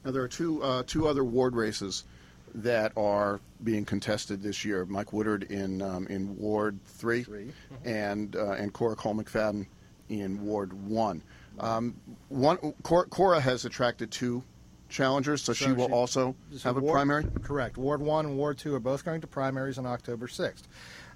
Now 0.06 0.12
there 0.12 0.24
are 0.24 0.28
two 0.28 0.64
uh, 0.64 0.84
two 0.86 1.08
other 1.08 1.24
ward 1.24 1.56
races 1.56 2.06
that 2.54 2.92
are 2.98 3.40
being 3.64 3.86
contested 3.86 4.42
this 4.42 4.66
year. 4.66 4.86
Mike 4.86 5.14
Woodard 5.14 5.44
in 5.44 5.82
um, 5.82 6.08
in 6.08 6.38
Ward 6.38 6.80
3 6.86 7.24
three. 7.24 7.52
and 7.86 8.36
uh, 8.36 8.52
and 8.52 8.74
Cora 8.74 8.96
Cole 8.96 9.16
McFadden 9.16 9.66
in 10.10 10.44
Ward 10.44 10.74
One. 10.74 11.22
Um, 11.60 11.96
one 12.30 12.58
Cora, 12.84 13.06
Cora 13.08 13.40
has 13.40 13.66
attracted 13.66 14.12
two 14.12 14.44
challengers, 14.90 15.42
so, 15.42 15.54
so 15.54 15.66
she 15.66 15.72
will 15.72 15.88
she, 15.88 15.94
also 15.94 16.36
have 16.64 16.78
a 16.78 16.80
Ward, 16.80 16.94
primary? 16.94 17.26
Correct. 17.44 17.78
Ward 17.78 18.02
1 18.02 18.26
and 18.26 18.38
Ward 18.38 18.58
2 18.58 18.76
are 18.76 18.80
both 18.80 19.04
going 19.04 19.22
to 19.22 19.28
primaries 19.28 19.78
on 19.78 19.86
October 19.86 20.28
6th. 20.28 20.64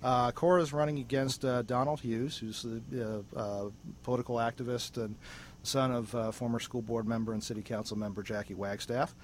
Uh, 0.05 0.31
Cora 0.31 0.61
is 0.61 0.71
running 0.71 0.99
against 0.99 1.43
uh, 1.43 1.63
Donald 1.63 1.99
Hughes, 1.99 2.37
who's 2.37 2.61
the 2.61 3.23
uh, 3.35 3.39
uh 3.39 3.69
political 4.03 4.35
activist 4.35 5.03
and 5.03 5.15
son 5.63 5.91
of 5.91 6.13
uh, 6.13 6.31
former 6.31 6.59
school 6.59 6.83
board 6.83 7.07
member 7.07 7.33
and 7.33 7.43
city 7.43 7.63
council 7.63 7.97
member 7.97 8.21
Jackie 8.21 8.53
Wagstaff. 8.53 9.15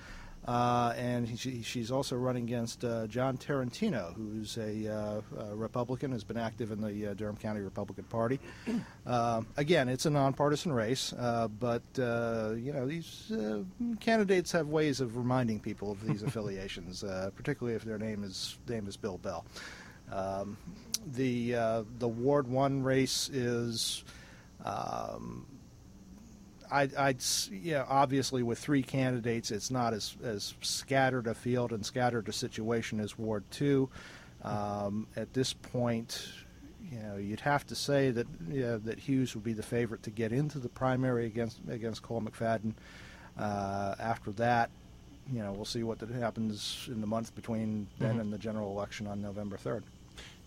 Uh, 0.47 0.91
and 0.97 1.27
he, 1.27 1.61
she's 1.61 1.91
also 1.91 2.15
running 2.15 2.43
against 2.45 2.83
uh, 2.83 3.05
John 3.05 3.37
Tarantino, 3.37 4.15
who's 4.15 4.57
a, 4.57 4.91
uh, 4.91 5.21
a, 5.39 5.55
Republican, 5.55 6.11
has 6.13 6.23
been 6.23 6.37
active 6.37 6.71
in 6.71 6.81
the 6.81 7.11
uh, 7.11 7.13
Durham 7.13 7.37
County 7.37 7.61
Republican 7.61 8.05
Party. 8.05 8.39
Uh, 9.03 9.41
again, 9.57 9.89
it's 9.89 10.05
a 10.05 10.09
nonpartisan 10.09 10.71
race, 10.71 11.11
uh, 11.13 11.47
but 11.47 11.81
you 11.97 12.71
know 12.71 12.85
these 12.85 13.31
candidates 13.99 14.51
have 14.51 14.67
ways 14.67 15.01
of 15.01 15.17
reminding 15.17 15.59
people 15.59 15.91
of 15.91 16.05
these 16.05 16.21
affiliations, 16.27 17.03
particularly 17.35 17.75
if 17.75 17.83
their 17.83 17.97
name 17.97 18.23
is 18.23 18.59
name 18.69 18.87
is 18.87 18.95
Bill 18.95 19.17
Bell. 19.17 19.43
Um, 20.11 20.57
the 21.13 21.51
the 21.97 22.07
Ward 22.07 22.47
One 22.47 22.83
race 22.83 23.29
is. 23.29 24.03
Um, 24.63 25.47
I'd, 26.71 26.95
I'd 26.95 27.21
you 27.51 27.83
obviously 27.87 28.43
with 28.43 28.57
three 28.57 28.81
candidates, 28.81 29.51
it's 29.51 29.69
not 29.69 29.93
as, 29.93 30.15
as 30.23 30.53
scattered 30.61 31.27
a 31.27 31.33
field 31.33 31.73
and 31.73 31.85
scattered 31.85 32.29
a 32.29 32.33
situation 32.33 33.01
as 33.01 33.17
Ward 33.17 33.43
2. 33.51 33.89
Um, 34.43 35.07
at 35.15 35.33
this 35.33 35.53
point, 35.53 36.27
you 36.89 36.99
know, 36.99 37.17
you'd 37.17 37.41
have 37.41 37.65
to 37.67 37.75
say 37.75 38.11
that 38.11 38.27
you 38.49 38.61
know, 38.61 38.77
that 38.79 38.99
Hughes 38.99 39.35
would 39.35 39.43
be 39.43 39.53
the 39.53 39.63
favorite 39.63 40.03
to 40.03 40.09
get 40.09 40.31
into 40.31 40.59
the 40.59 40.69
primary 40.69 41.25
against 41.25 41.59
against 41.69 42.01
Cole 42.01 42.21
McFadden. 42.21 42.73
Uh, 43.37 43.95
after 43.99 44.31
that, 44.33 44.71
you 45.31 45.43
know, 45.43 45.51
we'll 45.51 45.65
see 45.65 45.83
what 45.83 45.99
happens 46.01 46.87
in 46.87 47.01
the 47.01 47.07
month 47.07 47.35
between 47.35 47.87
then 47.99 48.11
mm-hmm. 48.11 48.19
and 48.21 48.33
the 48.33 48.37
general 48.37 48.71
election 48.71 49.07
on 49.07 49.21
November 49.21 49.57
3rd. 49.57 49.83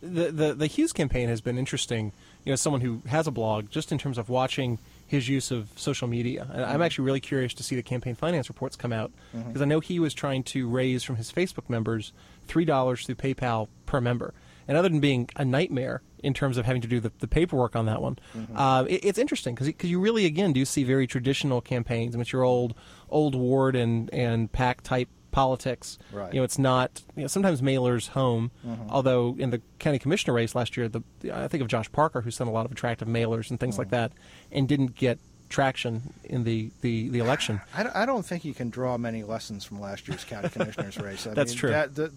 The, 0.05 0.31
the 0.31 0.55
the 0.55 0.67
Hughes 0.67 0.93
campaign 0.93 1.29
has 1.29 1.41
been 1.41 1.59
interesting. 1.59 2.13
You 2.45 2.53
know, 2.53 2.57
someone 2.57 2.83
who 2.83 3.03
has 3.09 3.27
a 3.27 3.31
blog, 3.31 3.71
just 3.71 3.91
in 3.91 3.99
terms 3.99 4.19
of 4.19 4.29
watching– 4.29 4.79
his 5.07 5.29
use 5.29 5.51
of 5.51 5.69
social 5.77 6.09
media. 6.09 6.47
And 6.53 6.65
I'm 6.65 6.75
mm-hmm. 6.75 6.83
actually 6.83 7.05
really 7.05 7.21
curious 7.21 7.55
to 7.55 7.63
see 7.63 7.77
the 7.77 7.83
campaign 7.83 8.15
finance 8.15 8.49
reports 8.49 8.77
come 8.77 8.93
out 8.93 9.13
because 9.33 9.47
mm-hmm. 9.47 9.63
I 9.63 9.67
know 9.67 9.81
he 9.81 9.99
was 9.99 10.15
trying 10.15 10.43
to 10.45 10.69
raise 10.69 11.03
from 11.03 11.17
his 11.17 11.33
Facebook 11.33 11.69
members 11.69 12.13
three 12.47 12.65
dollars 12.65 13.07
through 13.07 13.17
PayPal 13.17 13.69
per 13.87 14.01
member. 14.01 14.35
And 14.67 14.79
other 14.79 14.89
than 14.89 15.01
being 15.01 15.29
a 15.37 15.45
nightmare 15.45 16.01
in 16.23 16.33
terms 16.33 16.57
of 16.57 16.65
having 16.65 16.81
to 16.81 16.89
do 16.89 16.99
the, 16.99 17.13
the 17.19 17.29
paperwork 17.29 17.77
on 17.77 17.85
that 17.85 18.01
one, 18.01 18.19
mm-hmm. 18.35 18.57
uh, 18.57 18.85
it, 18.85 19.05
it's 19.05 19.19
interesting 19.19 19.55
because 19.55 19.67
because 19.67 19.91
you 19.91 20.01
really 20.01 20.25
again 20.25 20.53
do 20.55 20.65
see 20.65 20.85
very 20.85 21.07
traditional 21.07 21.61
campaigns. 21.61 22.15
I 22.15 22.17
mean, 22.17 22.23
it's 22.23 22.33
your 22.33 22.45
old 22.45 22.75
old 23.11 23.35
ward 23.35 23.77
and 23.77 24.13
and 24.13 24.51
PAC 24.51 24.83
type 24.83 25.09
politics. 25.35 25.99
Right. 26.13 26.33
You 26.33 26.41
know, 26.41 26.45
it's 26.45 26.59
not. 26.59 27.03
You 27.17 27.23
know, 27.23 27.27
sometimes 27.27 27.61
mailers 27.61 28.09
home. 28.09 28.53
Mm-hmm. 28.65 28.89
Although 28.89 29.35
in 29.39 29.51
the 29.51 29.61
county 29.81 29.99
commissioner 29.99 30.33
race 30.33 30.55
last 30.55 30.77
year, 30.77 30.89
the 30.89 31.03
I 31.33 31.49
think 31.49 31.61
of 31.61 31.69
Josh 31.69 31.91
Parker 31.91 32.21
who 32.21 32.31
sent 32.31 32.49
a 32.49 32.53
lot 32.53 32.65
of 32.65 32.73
attractive 32.73 33.09
mailers 33.09 33.51
and 33.51 33.59
things 33.59 33.75
mm-hmm. 33.75 33.81
like 33.81 33.91
that, 33.91 34.13
and 34.53 34.69
didn't 34.69 34.95
get 34.95 35.19
traction 35.51 36.15
in 36.25 36.43
the, 36.43 36.71
the, 36.81 37.09
the 37.11 37.19
election. 37.19 37.61
I, 37.75 38.07
don't 38.07 38.25
think 38.25 38.45
you 38.45 38.55
can 38.55 38.71
draw 38.71 38.97
many 38.97 39.23
lessons 39.23 39.65
from 39.65 39.81
last 39.81 40.09
year's 40.09 40.25
county 40.25 40.49
commissioners 40.49 40.99
race. 41.01 41.27
I 41.27 41.35
That's 41.35 41.53
mean, 41.53 41.59
true. 41.59 41.71
That, 41.71 41.95
the, 41.95 42.13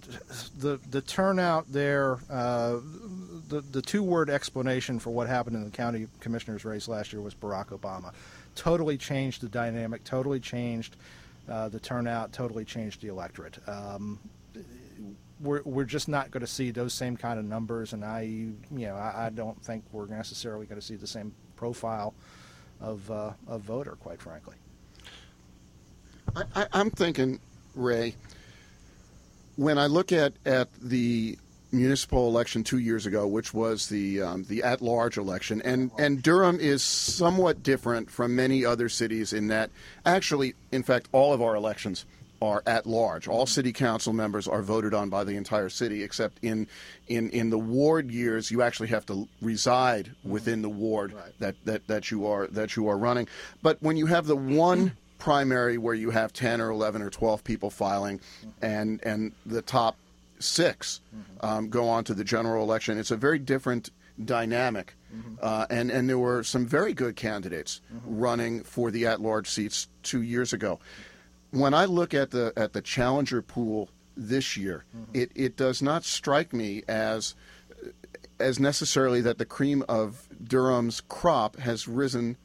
the, 0.57 0.79
the 0.89 1.01
turnout 1.01 1.71
there, 1.71 2.19
uh, 2.31 2.77
the, 3.49 3.61
the 3.71 3.81
two 3.81 4.01
word 4.01 4.29
explanation 4.29 4.97
for 4.97 5.11
what 5.11 5.27
happened 5.27 5.55
in 5.55 5.65
the 5.65 5.69
county 5.69 6.07
commissioners 6.19 6.65
race 6.65 6.87
last 6.87 7.13
year 7.13 7.21
was 7.21 7.35
Barack 7.35 7.67
Obama. 7.67 8.11
Totally 8.55 8.97
changed 8.97 9.41
the 9.41 9.49
dynamic, 9.49 10.03
totally 10.03 10.39
changed 10.39 10.95
uh, 11.49 11.69
the 11.69 11.79
turnout 11.79 12.33
totally 12.33 12.65
changed 12.65 13.01
the 13.01 13.07
electorate. 13.07 13.57
Um, 13.67 14.19
we're, 15.39 15.61
we're 15.63 15.85
just 15.85 16.07
not 16.07 16.31
going 16.31 16.41
to 16.41 16.47
see 16.47 16.71
those 16.71 16.93
same 16.93 17.15
kind 17.15 17.39
of 17.39 17.45
numbers, 17.45 17.93
and 17.93 18.03
I, 18.03 18.21
you 18.21 18.55
know, 18.71 18.95
I, 18.95 19.27
I 19.27 19.29
don't 19.29 19.61
think 19.63 19.83
we're 19.91 20.07
necessarily 20.07 20.65
going 20.65 20.79
to 20.79 20.85
see 20.85 20.95
the 20.95 21.07
same 21.07 21.33
profile 21.55 22.13
of 22.81 23.09
uh, 23.11 23.33
of 23.47 23.61
voter, 23.61 23.97
quite 23.99 24.21
frankly. 24.21 24.55
I, 26.55 26.67
am 26.73 26.91
thinking, 26.91 27.39
Ray, 27.75 28.15
when 29.55 29.77
I 29.77 29.87
look 29.87 30.11
at, 30.11 30.33
at 30.45 30.69
the 30.81 31.37
municipal 31.71 32.27
election 32.27 32.63
two 32.63 32.77
years 32.77 33.05
ago, 33.05 33.27
which 33.27 33.53
was 33.53 33.89
the 33.89 34.21
um, 34.21 34.45
the 34.49 34.63
at 34.63 34.81
large 34.81 35.17
election, 35.17 35.61
and 35.63 35.91
and 35.97 36.21
Durham 36.23 36.59
is 36.59 36.83
somewhat 36.83 37.63
different 37.63 38.09
from 38.09 38.35
many 38.35 38.65
other 38.65 38.89
cities 38.89 39.33
in 39.33 39.47
that 39.47 39.69
actually, 40.05 40.55
in 40.71 40.83
fact, 40.83 41.07
all 41.11 41.33
of 41.33 41.41
our 41.41 41.55
elections 41.55 42.05
are 42.41 42.61
at 42.67 42.85
large. 42.85 43.27
All 43.27 43.45
city 43.45 43.73
council 43.73 44.13
members 44.13 44.47
are 44.47 44.61
voted 44.61 44.93
on 44.93 45.09
by 45.09 45.23
the 45.23 45.35
entire 45.35 45.69
city, 45.69 46.03
except 46.03 46.37
in 46.41 46.67
in, 47.07 47.29
in 47.31 47.49
the 47.49 47.57
ward 47.57 48.11
years, 48.11 48.51
you 48.51 48.61
actually 48.61 48.89
have 48.89 49.05
to 49.07 49.27
reside 49.41 50.11
within 50.23 50.61
the 50.61 50.69
ward 50.69 51.13
right. 51.13 51.31
that, 51.39 51.55
that, 51.65 51.87
that 51.87 52.11
you 52.11 52.27
are 52.27 52.47
that 52.47 52.75
you 52.75 52.87
are 52.87 52.97
running. 52.97 53.27
But 53.61 53.81
when 53.81 53.97
you 53.97 54.05
have 54.05 54.27
the 54.27 54.35
one 54.35 54.93
primary 55.17 55.77
where 55.77 55.95
you 55.95 56.11
have 56.11 56.31
ten 56.31 56.61
or 56.61 56.69
eleven 56.69 57.01
or 57.01 57.09
twelve 57.09 57.43
people 57.43 57.69
filing, 57.69 58.19
and 58.61 59.01
and 59.03 59.31
the 59.45 59.61
top 59.61 59.97
6 60.39 61.01
um, 61.41 61.69
go 61.69 61.87
on 61.87 62.03
to 62.05 62.13
the 62.13 62.23
general 62.23 62.63
election, 62.63 62.97
it's 62.97 63.11
a 63.11 63.17
very 63.17 63.39
different 63.39 63.89
dynamic. 64.23 64.95
Mm-hmm. 65.13 65.35
Uh, 65.41 65.65
and, 65.69 65.91
and 65.91 66.09
there 66.09 66.17
were 66.17 66.43
some 66.43 66.65
very 66.65 66.93
good 66.93 67.15
candidates 67.15 67.81
mm-hmm. 67.93 68.19
running 68.19 68.63
for 68.63 68.91
the 68.91 69.05
at 69.05 69.21
large 69.21 69.47
seats 69.47 69.87
two 70.03 70.21
years 70.21 70.53
ago 70.53 70.79
when 71.51 71.73
I 71.73 71.85
look 71.85 72.13
at 72.13 72.31
the 72.31 72.53
at 72.55 72.73
the 72.73 72.81
challenger 72.81 73.41
pool 73.41 73.89
this 74.15 74.57
year, 74.57 74.85
mm-hmm. 74.95 75.11
it, 75.13 75.31
it 75.35 75.55
does 75.55 75.81
not 75.81 76.03
strike 76.03 76.53
me 76.53 76.83
as 76.87 77.35
as 78.39 78.59
necessarily 78.59 79.21
that 79.21 79.37
the 79.37 79.45
cream 79.45 79.83
of 79.89 80.27
Durham's 80.43 81.01
crop 81.01 81.57
has 81.57 81.87
risen 81.87 82.37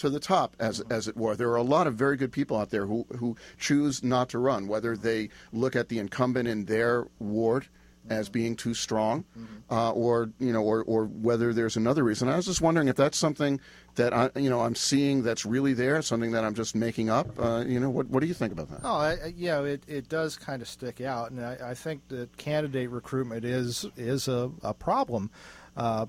to 0.00 0.10
the 0.10 0.20
top, 0.20 0.56
as 0.58 0.80
as 0.90 1.08
it 1.08 1.16
were. 1.16 1.36
There 1.36 1.50
are 1.50 1.56
a 1.56 1.62
lot 1.62 1.86
of 1.86 1.94
very 1.94 2.16
good 2.16 2.32
people 2.32 2.56
out 2.56 2.70
there 2.70 2.86
who 2.86 3.06
who 3.16 3.36
choose 3.58 4.02
not 4.02 4.28
to 4.30 4.38
run, 4.38 4.66
whether 4.68 4.96
they 4.96 5.30
look 5.52 5.76
at 5.76 5.88
the 5.88 5.98
incumbent 5.98 6.48
in 6.48 6.64
their 6.64 7.06
ward 7.18 7.66
as 8.08 8.28
being 8.28 8.56
too 8.56 8.72
strong, 8.74 9.24
mm-hmm. 9.38 9.72
uh, 9.72 9.92
or 9.92 10.30
you 10.38 10.52
know, 10.52 10.62
or, 10.62 10.82
or 10.84 11.04
whether 11.04 11.52
there's 11.52 11.76
another 11.76 12.02
reason. 12.02 12.28
I 12.28 12.36
was 12.36 12.46
just 12.46 12.60
wondering 12.60 12.88
if 12.88 12.96
that's 12.96 13.18
something 13.18 13.60
that 13.96 14.12
I, 14.12 14.30
you 14.36 14.48
know, 14.48 14.60
I'm 14.60 14.74
seeing 14.74 15.22
that's 15.22 15.44
really 15.44 15.74
there, 15.74 16.00
something 16.02 16.32
that 16.32 16.44
I'm 16.44 16.54
just 16.54 16.74
making 16.74 17.10
up. 17.10 17.28
Uh, 17.38 17.64
you 17.66 17.78
know, 17.78 17.90
what 17.90 18.08
what 18.08 18.20
do 18.20 18.26
you 18.26 18.34
think 18.34 18.52
about 18.52 18.70
that? 18.70 18.80
Oh, 18.82 18.96
I, 18.96 19.34
yeah, 19.36 19.60
it, 19.62 19.82
it 19.86 20.08
does 20.08 20.36
kind 20.36 20.62
of 20.62 20.68
stick 20.68 21.00
out, 21.00 21.30
and 21.30 21.44
I, 21.44 21.58
I 21.62 21.74
think 21.74 22.08
that 22.08 22.36
candidate 22.36 22.90
recruitment 22.90 23.44
is 23.44 23.86
is 23.96 24.28
a, 24.28 24.50
a 24.62 24.74
problem. 24.74 25.30
Uh, 25.76 26.06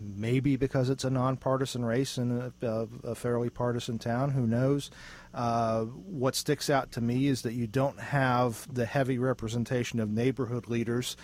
maybe 0.00 0.56
because 0.56 0.88
it's 0.88 1.04
a 1.04 1.10
nonpartisan 1.10 1.84
race 1.84 2.16
in 2.16 2.52
a, 2.62 2.88
a 3.04 3.14
fairly 3.14 3.50
partisan 3.50 3.98
town. 3.98 4.30
Who 4.30 4.46
knows? 4.46 4.90
Uh, 5.34 5.82
what 5.82 6.34
sticks 6.34 6.70
out 6.70 6.90
to 6.92 7.00
me 7.00 7.26
is 7.26 7.42
that 7.42 7.52
you 7.52 7.66
don't 7.66 8.00
have 8.00 8.66
the 8.72 8.86
heavy 8.86 9.18
representation 9.18 10.00
of 10.00 10.08
neighborhood 10.08 10.68
leaders 10.68 11.16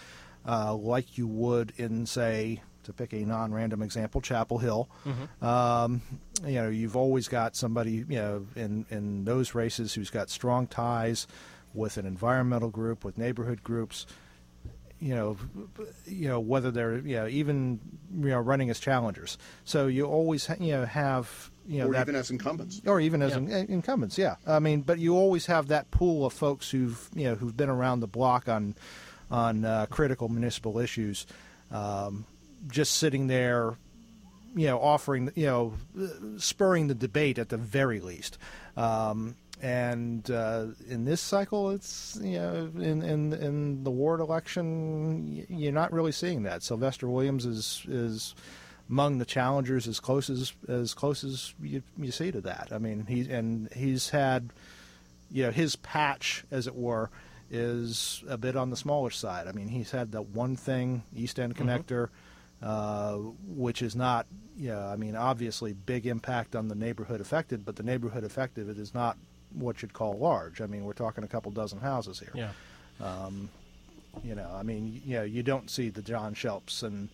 uh, 0.47 0.75
like 0.75 1.19
you 1.19 1.27
would 1.27 1.73
in, 1.77 2.07
say, 2.07 2.61
to 2.85 2.93
pick 2.93 3.13
a 3.13 3.25
non-random 3.25 3.83
example, 3.83 4.21
Chapel 4.21 4.59
Hill. 4.59 4.89
Mm-hmm. 5.05 5.45
Um, 5.45 6.03
you 6.45 6.55
know, 6.55 6.69
you've 6.69 6.97
always 6.97 7.27
got 7.29 7.57
somebody, 7.57 8.05
you 8.09 8.19
know, 8.19 8.47
in 8.55 8.87
in 8.91 9.25
those 9.25 9.55
races 9.55 9.95
who's 9.95 10.11
got 10.11 10.31
strong 10.31 10.67
ties 10.69 11.27
with 11.75 11.97
an 11.97 12.07
environmental 12.07 12.71
group, 12.71 13.05
with 13.05 13.19
neighborhood 13.19 13.65
groups 13.65 14.07
you 15.01 15.15
know, 15.15 15.37
you 16.07 16.29
know 16.29 16.41
whether 16.41 16.71
they're 16.71 16.99
you 16.99 17.17
know 17.17 17.27
even 17.27 17.81
you 18.19 18.31
know 18.31 18.41
running 18.41 18.71
as 18.71 18.81
challengers. 18.81 19.39
So 19.65 19.87
you 19.87 20.07
always 20.07 20.47
ha- 20.47 20.57
you 20.59 20.73
know 20.73 20.85
have 20.85 21.51
you 21.69 21.81
know 21.81 21.89
or 21.89 21.93
that, 21.93 22.03
even 22.03 22.15
as 22.15 22.31
incumbents, 22.31 22.81
or 22.87 23.01
even 23.01 23.23
as 23.23 23.33
yeah. 23.33 23.39
in, 23.39 23.67
incumbents. 23.69 24.17
Yeah, 24.17 24.37
I 24.47 24.59
mean, 24.59 24.81
but 24.83 24.99
you 24.99 25.15
always 25.15 25.47
have 25.47 25.69
that 25.69 25.91
pool 25.91 26.25
of 26.25 26.33
folks 26.33 26.71
who've 26.71 27.11
you 27.15 27.25
know 27.25 27.35
who've 27.35 27.57
been 27.57 27.69
around 27.69 28.01
the 28.01 28.07
block 28.07 28.49
on 28.49 28.75
on 29.31 29.65
uh, 29.65 29.87
critical 29.91 30.29
municipal 30.29 30.79
issues, 30.79 31.27
um, 31.71 32.25
just 32.69 32.97
sitting 32.97 33.27
there, 33.27 33.75
you 34.55 34.67
know, 34.67 34.79
offering 34.79 35.31
you 35.35 35.47
know, 35.47 35.75
spurring 36.39 36.87
the 36.89 36.95
debate 36.95 37.39
at 37.39 37.51
the 37.51 37.59
very 37.59 38.01
least. 38.01 38.39
Um, 38.77 39.37
and 39.63 40.31
uh, 40.31 40.67
in 40.89 41.05
this 41.05 41.21
cycle, 41.21 41.71
it's 41.71 42.19
you 42.23 42.39
know 42.39 42.71
in 42.77 43.03
in 43.03 43.33
in 43.33 43.85
the 43.85 43.91
ward 43.91 44.21
election, 44.21 45.47
you're 45.49 45.73
not 45.73 45.93
really 45.93 46.13
seeing 46.13 46.43
that. 46.43 46.63
Sylvester 46.63 47.09
Williams 47.09 47.47
is 47.47 47.83
is 47.89 48.35
among 48.91 49.19
the 49.19 49.25
challengers 49.25 49.89
as 49.89 49.99
close 49.99 50.29
as 50.29 50.53
as 50.69 50.93
close 50.93 51.25
as 51.25 51.55
you, 51.63 51.83
you 51.97 52.13
see 52.13 52.31
to 52.31 52.41
that. 52.43 52.69
I 52.71 52.79
mean, 52.79 53.07
he 53.07 53.31
and 53.31 53.73
he's 53.73 54.11
had 54.11 54.51
you 55.31 55.45
know 55.45 55.51
his 55.51 55.75
patch, 55.77 56.45
as 56.51 56.67
it 56.67 56.75
were, 56.75 57.11
is 57.51 58.23
a 58.29 58.37
bit 58.37 58.57
on 58.57 58.69
the 58.69 58.77
smaller 58.77 59.11
side. 59.11 59.47
I 59.47 59.53
mean, 59.53 59.69
he's 59.69 59.91
had 59.91 60.13
that 60.13 60.29
one 60.29 60.57
thing, 60.57 61.03
East 61.15 61.39
End 61.39 61.55
mm-hmm. 61.55 61.69
connector. 61.69 62.07
Mm-hmm. 62.07 62.15
Uh, 62.63 63.17
which 63.49 63.83
is 63.83 63.95
not, 63.95 64.27
yeah, 64.57 64.89
I 64.89 64.97
mean, 64.97 65.15
obviously 65.15 65.75
big 65.75 66.07
impact 66.07 66.57
on 66.57 66.69
the 66.69 66.75
neighborhood 66.75 67.21
affected, 67.21 67.67
but 67.67 67.77
the 67.77 67.83
neighborhood 67.83 68.25
affected 68.25 68.71
it 68.71 68.79
is 68.79 68.95
not 68.95 69.19
what 69.57 69.83
you'd 69.83 69.93
call 69.93 70.19
large. 70.19 70.61
I 70.61 70.67
mean, 70.67 70.85
we're 70.85 70.93
talking 70.93 71.25
a 71.25 71.29
couple 71.29 71.51
dozen 71.51 71.81
houses 71.81 72.19
here. 72.19 72.33
Yeah. 72.35 72.51
Um, 73.01 73.49
you 74.25 74.35
know, 74.35 74.51
I 74.55 74.63
mean, 74.63 75.03
you 75.05 75.17
know, 75.17 75.25
you 75.25 75.43
don't 75.43 75.71
see 75.71 75.91
the 75.91 76.03
John 76.03 76.35
Schelps 76.35 76.83
and 76.83 77.09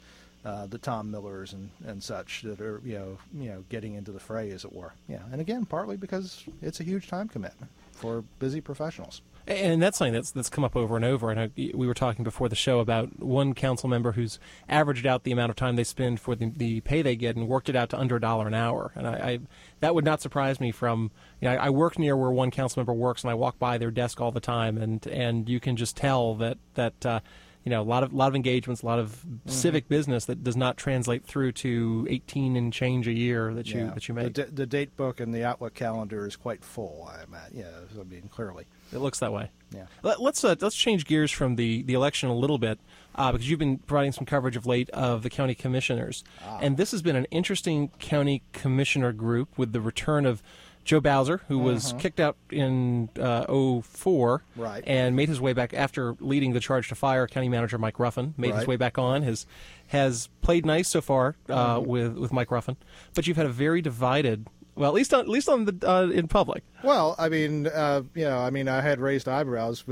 uh, 0.44 0.66
the 0.66 0.78
Tom 0.78 1.11
Millers 1.11 1.52
and, 1.52 1.70
and 1.87 2.02
such 2.02 2.42
that 2.42 2.61
are 2.61 2.81
you 2.85 2.94
know 2.94 3.18
you 3.35 3.48
know 3.48 3.64
getting 3.68 3.94
into 3.94 4.12
the 4.12 4.20
fray, 4.20 4.50
as 4.50 4.64
it 4.64 4.72
were. 4.72 4.92
Yeah, 5.09 5.22
and 5.31 5.40
again, 5.40 5.64
partly 5.66 5.96
because 5.96 6.44
it's 6.61 6.81
a 6.81 6.85
huge 6.85 7.09
time 7.09 7.28
commitment 7.28 7.70
for 7.92 8.24
busy 8.38 8.61
professionals. 8.61 9.22
And 9.46 9.83
that's 9.83 9.98
something 9.98 10.12
that's 10.12 10.31
that's 10.31 10.48
come 10.48 10.64
up 10.64 10.76
over 10.76 10.96
and 10.96 11.05
over. 11.05 11.31
And 11.31 11.52
we 11.57 11.87
were 11.87 11.94
talking 11.94 12.22
before 12.22 12.48
the 12.48 12.57
show 12.57 12.78
about 12.81 13.18
one 13.20 13.55
council 13.55 13.88
member 13.88 14.12
who's 14.12 14.38
averaged 14.68 15.07
out 15.07 15.24
the 15.24 15.33
amount 15.33 15.50
of 15.50 15.57
time 15.57 15.76
they 15.76 15.85
spend 15.85 16.20
for 16.20 16.35
the, 16.35 16.52
the 16.57 16.81
pay 16.83 17.02
they 17.02 17.16
get 17.16 17.37
and 17.37 17.48
worked 17.48 17.68
it 17.68 17.76
out 17.76 17.90
to 17.90 17.98
under 17.98 18.16
a 18.16 18.20
dollar 18.20 18.46
an 18.46 18.55
hour. 18.55 18.92
And 18.94 19.07
I, 19.07 19.12
I 19.12 19.38
that 19.81 19.94
would 19.94 20.05
not 20.05 20.20
surprise 20.20 20.61
me. 20.61 20.70
From 20.70 21.11
you 21.40 21.48
know, 21.48 21.55
I, 21.55 21.66
I 21.66 21.70
work 21.70 21.98
near 21.98 22.16
where 22.16 22.31
one 22.31 22.50
council 22.50 22.81
member 22.81 22.92
works, 22.92 23.22
and 23.22 23.31
I 23.31 23.35
walk 23.35 23.59
by 23.59 23.78
their 23.78 23.90
desk 23.90 24.20
all 24.20 24.31
the 24.31 24.40
time, 24.40 24.78
and 24.78 25.05
and 25.07 25.48
you 25.48 25.61
can 25.61 25.76
just 25.76 25.96
tell 25.96 26.35
that 26.37 26.59
that. 26.74 27.07
Uh, 27.07 27.20
you 27.64 27.70
know, 27.70 27.81
a 27.81 27.85
lot 27.85 28.03
of 28.03 28.12
lot 28.12 28.29
of 28.29 28.35
engagements, 28.35 28.83
a 28.83 28.87
lot 28.87 28.98
of 28.98 29.11
mm-hmm. 29.11 29.48
civic 29.48 29.88
business 29.88 30.25
that 30.25 30.42
does 30.42 30.57
not 30.57 30.77
translate 30.77 31.25
through 31.25 31.53
to 31.53 32.07
18 32.11 32.57
and 32.57 32.72
change 32.72 33.07
a 33.07 33.12
year 33.12 33.55
that 33.55 33.68
you 33.68 33.81
yeah. 33.81 33.90
that 33.94 34.09
you 34.09 34.14
make. 34.14 34.35
The, 34.35 34.44
d- 34.44 34.51
the, 34.53 34.66
date 34.66 34.96
book 34.96 35.20
and 35.20 35.33
the 35.33 35.44
Outlook 35.44 35.75
calendar 35.75 36.27
is 36.27 36.35
quite 36.35 36.64
full. 36.64 37.11
I'm 37.12 37.35
at, 37.35 37.55
yeah, 37.55 37.66
I 37.98 38.05
mean 38.05 38.29
clearly. 38.33 38.66
It 38.92 38.98
looks 38.98 39.20
that 39.20 39.33
way. 39.33 39.51
Yeah. 39.70 39.87
Let, 40.03 40.20
us 40.20 40.44
uh, 40.44 40.55
let's 40.61 40.77
change 40.77 41.07
gears 41.07 41.31
from 41.31 41.57
the, 41.57 41.83
the 41.83 41.94
election 41.94 42.29
a 42.29 42.35
little 42.35 42.59
bit 42.59 42.79
uh, 43.14 43.33
because 43.33 43.48
you've 43.48 43.59
been 43.59 43.79
providing 43.79 44.12
some 44.12 44.27
coverage 44.27 44.57
of 44.57 44.66
late 44.66 44.90
of 44.90 45.22
the 45.22 45.31
county 45.31 45.55
commissioners, 45.55 46.25
ah. 46.44 46.59
and 46.61 46.77
this 46.77 46.90
has 46.90 47.01
been 47.01 47.16
an 47.16 47.27
interesting 47.31 47.88
county 47.98 48.42
commissioner 48.53 49.12
group 49.12 49.57
with 49.57 49.72
the 49.72 49.81
return 49.81 50.27
of 50.27 50.42
Joe 50.85 51.01
Bowser, 51.01 51.42
who 51.49 51.59
was 51.59 51.90
uh-huh. 51.90 52.01
kicked 52.01 52.21
out 52.21 52.37
in 52.51 53.09
uh, 53.18 53.81
04 53.83 54.42
right. 54.57 54.83
and 54.87 55.14
made 55.14 55.29
his 55.29 55.40
way 55.40 55.53
back 55.53 55.73
after 55.75 56.16
leading 56.21 56.53
the 56.53 56.61
charge 56.61 56.88
to 56.88 56.95
fire 56.95 57.27
county 57.27 57.49
manager 57.49 57.79
Mike 57.79 57.99
Ruffin, 57.99 58.35
made 58.37 58.51
right. 58.51 58.59
his 58.61 58.66
way 58.66 58.77
back 58.77 58.99
on, 58.99 59.23
has 59.23 59.47
has 59.88 60.29
played 60.40 60.64
nice 60.64 60.88
so 60.88 61.01
far 61.01 61.37
uh, 61.49 61.53
uh-huh. 61.53 61.81
with 61.81 62.16
with 62.16 62.33
Mike 62.33 62.51
Ruffin, 62.51 62.77
but 63.14 63.27
you've 63.27 63.37
had 63.37 63.47
a 63.47 63.51
very 63.51 63.81
divided 63.81 64.47
well, 64.75 64.88
at 64.88 64.95
least 64.95 65.12
on, 65.12 65.21
at 65.21 65.29
least 65.29 65.49
on 65.49 65.66
the 65.66 65.88
uh, 65.88 66.09
in 66.09 66.29
public. 66.29 66.64
Well, 66.83 67.14
I 67.18 67.29
mean, 67.29 67.66
uh, 67.66 68.03
you 68.14 68.25
know, 68.25 68.38
I 68.38 68.51
mean, 68.51 68.68
I 68.68 68.81
had 68.81 69.01
raised 69.01 69.29
eyebrows. 69.29 69.85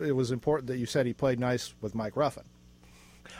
It 0.00 0.14
was 0.14 0.30
important 0.30 0.68
that 0.68 0.78
you 0.78 0.86
said 0.86 1.06
he 1.06 1.12
played 1.12 1.40
nice 1.40 1.74
with 1.80 1.94
Mike 1.94 2.16
Ruffin. 2.16 2.44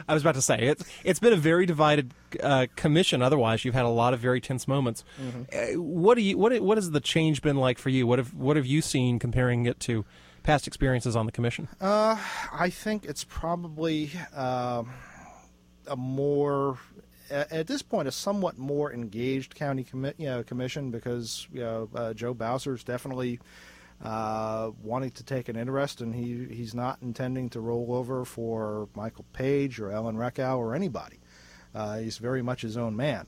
I 0.06 0.14
was 0.14 0.22
about 0.22 0.34
to 0.34 0.42
say 0.42 0.58
it's 0.58 0.84
it's 1.04 1.20
been 1.20 1.32
a 1.32 1.37
very 1.37 1.66
divided 1.66 2.12
uh, 2.42 2.66
commission. 2.76 3.22
Otherwise, 3.22 3.64
you've 3.64 3.74
had 3.74 3.84
a 3.84 3.88
lot 3.90 4.14
of 4.14 4.20
very 4.20 4.40
tense 4.40 4.68
moments. 4.68 5.04
Mm-hmm. 5.20 5.76
Uh, 5.78 5.82
what 5.82 6.14
do 6.16 6.22
you 6.22 6.37
what 6.38 6.58
what 6.61 6.78
has 6.78 6.90
the 6.90 7.00
change 7.00 7.42
been 7.42 7.56
like 7.56 7.78
for 7.78 7.88
you? 7.88 8.06
What 8.06 8.18
have 8.18 8.34
what 8.34 8.56
have 8.56 8.66
you 8.66 8.82
seen 8.82 9.18
comparing 9.18 9.66
it 9.66 9.80
to 9.80 10.04
past 10.42 10.66
experiences 10.66 11.16
on 11.16 11.26
the 11.26 11.32
commission? 11.32 11.68
Uh, 11.80 12.16
I 12.52 12.70
think 12.70 13.04
it's 13.04 13.24
probably 13.24 14.11
um, 14.34 14.90
a 15.87 15.96
more 15.96 16.78
at 17.30 17.66
this 17.66 17.82
point 17.82 18.08
a 18.08 18.12
somewhat 18.12 18.58
more 18.58 18.92
engaged 18.92 19.54
county 19.54 19.84
commi- 19.84 20.14
you 20.16 20.26
know, 20.26 20.42
commission 20.42 20.90
because 20.90 21.46
you 21.52 21.61
know, 21.61 21.88
uh, 21.94 22.14
Joe 22.14 22.34
Bowser 22.34 22.74
is 22.74 22.84
definitely 22.84 23.40
uh, 24.02 24.70
wanting 24.82 25.11
to 25.11 25.24
take 25.24 25.48
an 25.48 25.56
interest, 25.56 26.00
and 26.00 26.14
he 26.14 26.46
he's 26.54 26.74
not 26.74 26.98
intending 27.02 27.48
to 27.50 27.61
roll 27.61 27.94
over 27.94 28.24
for 28.24 28.88
Michael 28.94 29.24
Page 29.32 29.80
or 29.80 29.90
Ellen 29.90 30.16
Reckow 30.16 30.56
or 30.58 30.74
anybody. 30.74 31.18
Uh, 31.74 31.98
he's 31.98 32.18
very 32.18 32.42
much 32.42 32.62
his 32.62 32.76
own 32.76 32.96
man. 32.96 33.26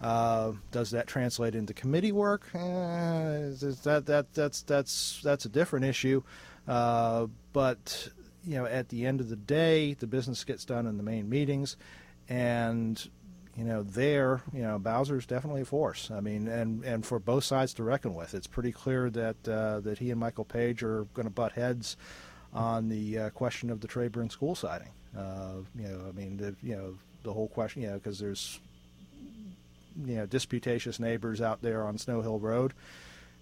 Uh, 0.00 0.52
does 0.70 0.90
that 0.92 1.06
translate 1.06 1.54
into 1.54 1.74
committee 1.74 2.12
work? 2.12 2.48
Eh, 2.54 2.58
that 2.58 4.04
that 4.06 4.32
that's 4.34 4.62
that's 4.62 5.20
that's 5.22 5.44
a 5.44 5.48
different 5.48 5.84
issue. 5.84 6.22
Uh, 6.66 7.26
but 7.52 8.08
you 8.44 8.56
know, 8.56 8.66
at 8.66 8.88
the 8.88 9.06
end 9.06 9.20
of 9.20 9.28
the 9.28 9.36
day, 9.36 9.94
the 9.94 10.06
business 10.06 10.44
gets 10.44 10.64
done 10.64 10.86
in 10.86 10.96
the 10.96 11.02
main 11.02 11.28
meetings, 11.28 11.76
and 12.28 13.08
you 13.58 13.64
know, 13.64 13.82
there, 13.82 14.40
you 14.52 14.62
know, 14.62 14.78
Bowser's 14.78 15.26
definitely 15.26 15.62
a 15.62 15.64
force. 15.64 16.12
I 16.12 16.20
mean, 16.20 16.46
and 16.46 16.84
and 16.84 17.04
for 17.04 17.18
both 17.18 17.42
sides 17.42 17.74
to 17.74 17.82
reckon 17.82 18.14
with. 18.14 18.32
It's 18.32 18.46
pretty 18.46 18.70
clear 18.70 19.10
that 19.10 19.48
uh, 19.48 19.80
that 19.80 19.98
he 19.98 20.12
and 20.12 20.20
Michael 20.20 20.44
Page 20.44 20.84
are 20.84 21.04
going 21.12 21.26
to 21.26 21.34
butt 21.34 21.52
heads 21.52 21.96
on 22.54 22.88
the 22.88 23.18
uh, 23.18 23.30
question 23.30 23.70
of 23.70 23.80
the 23.80 23.88
Treyburn 23.88 24.30
school 24.30 24.54
siding. 24.54 24.90
Uh, 25.16 25.54
you 25.74 25.88
know, 25.88 26.00
I 26.08 26.12
mean, 26.12 26.36
the, 26.36 26.54
you 26.62 26.76
know, 26.76 26.94
the 27.24 27.32
whole 27.32 27.48
question, 27.48 27.82
you 27.82 27.88
know, 27.88 27.94
because 27.94 28.20
there's 28.20 28.60
you 30.04 30.14
know 30.14 30.26
disputatious 30.26 31.00
neighbors 31.00 31.40
out 31.40 31.60
there 31.60 31.84
on 31.84 31.98
Snow 31.98 32.22
Hill 32.22 32.38
Road. 32.38 32.74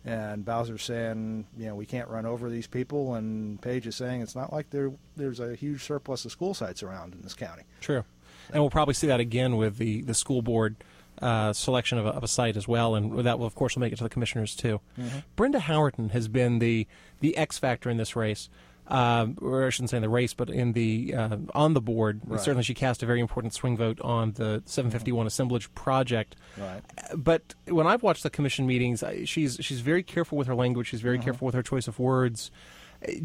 And 0.03 0.45
Bowser's 0.45 0.85
saying, 0.85 1.47
you 1.59 1.67
know, 1.67 1.75
we 1.75 1.85
can't 1.85 2.09
run 2.09 2.27
over 2.27 2.49
these 2.49 2.69
people, 2.69 3.17
and 3.17 3.61
Page 3.61 3.89
is 3.89 3.97
saying 3.97 4.23
it's 4.23 4.37
not 4.37 4.51
like 4.51 4.71
there 4.71 4.93
there's 5.17 5.41
a 5.41 5.55
huge 5.57 5.83
surplus 5.83 6.25
of 6.25 6.33
school 6.33 6.55
sites 6.55 6.83
around 6.83 7.13
in 7.13 7.21
this 7.23 7.35
county. 7.35 7.65
True, 7.81 8.05
and 8.53 8.63
we'll 8.63 8.71
probably 8.71 8.95
see 8.95 9.07
that 9.09 9.21
again 9.21 9.57
with 9.57 9.77
the 9.79 10.03
the 10.03 10.15
school 10.15 10.43
board 10.43 10.77
uh, 11.21 11.53
selection 11.53 11.99
of 11.99 12.07
a, 12.07 12.11
of 12.11 12.25
a, 12.25 12.29
site 12.29 12.57
as 12.57 12.69
well, 12.69 12.95
and 12.95 13.21
that 13.21 13.39
will 13.39 13.47
of 13.47 13.55
course 13.55 13.75
will 13.75 13.81
make 13.81 13.93
it 13.93 13.97
to 13.97 14.05
the 14.05 14.11
commissioners 14.11 14.55
too. 14.55 14.81
Mm-hmm. 14.99 15.19
Brenda 15.35 15.59
Howerton 15.61 16.11
has 16.11 16.29
been 16.29 16.59
the 16.59 16.87
the 17.21 17.37
X 17.37 17.59
factor 17.59 17.89
in 17.91 17.97
this 17.97 18.17
race 18.17 18.49
uh, 18.89 19.27
or 19.41 19.67
I 19.67 19.71
shouldn't 19.71 19.91
say 19.91 19.97
in 19.97 20.03
the 20.03 20.09
race, 20.09 20.33
but 20.35 20.49
in 20.49 20.73
the 20.73 21.15
uh, 21.15 21.37
on 21.55 21.75
the 21.75 21.81
board. 21.81 22.21
Right. 22.25 22.41
Certainly, 22.41 22.65
she 22.65 22.75
cast 22.75 23.03
a 23.03 23.07
very 23.07 23.21
important 23.21 23.53
swing 23.53 23.77
vote 23.77 24.01
on 24.01 24.33
the 24.33 24.63
751 24.65 25.21
mm-hmm. 25.21 25.27
assemblage 25.27 25.75
project. 25.75 26.37
Right. 26.57 26.83
But 27.15 27.55
when 27.67 27.87
I've 27.87 28.03
watched 28.03 28.23
the 28.23 28.31
commission 28.31 28.67
meetings, 28.67 29.03
she's 29.25 29.59
she's 29.61 29.81
very 29.81 30.03
careful 30.03 30.39
with 30.39 30.47
her 30.47 30.55
language. 30.55 30.89
She's 30.89 31.01
very 31.01 31.17
mm-hmm. 31.17 31.25
careful 31.25 31.47
with 31.47 31.55
her 31.55 31.63
choice 31.63 31.89
of 31.89 31.99
words. 31.99 32.51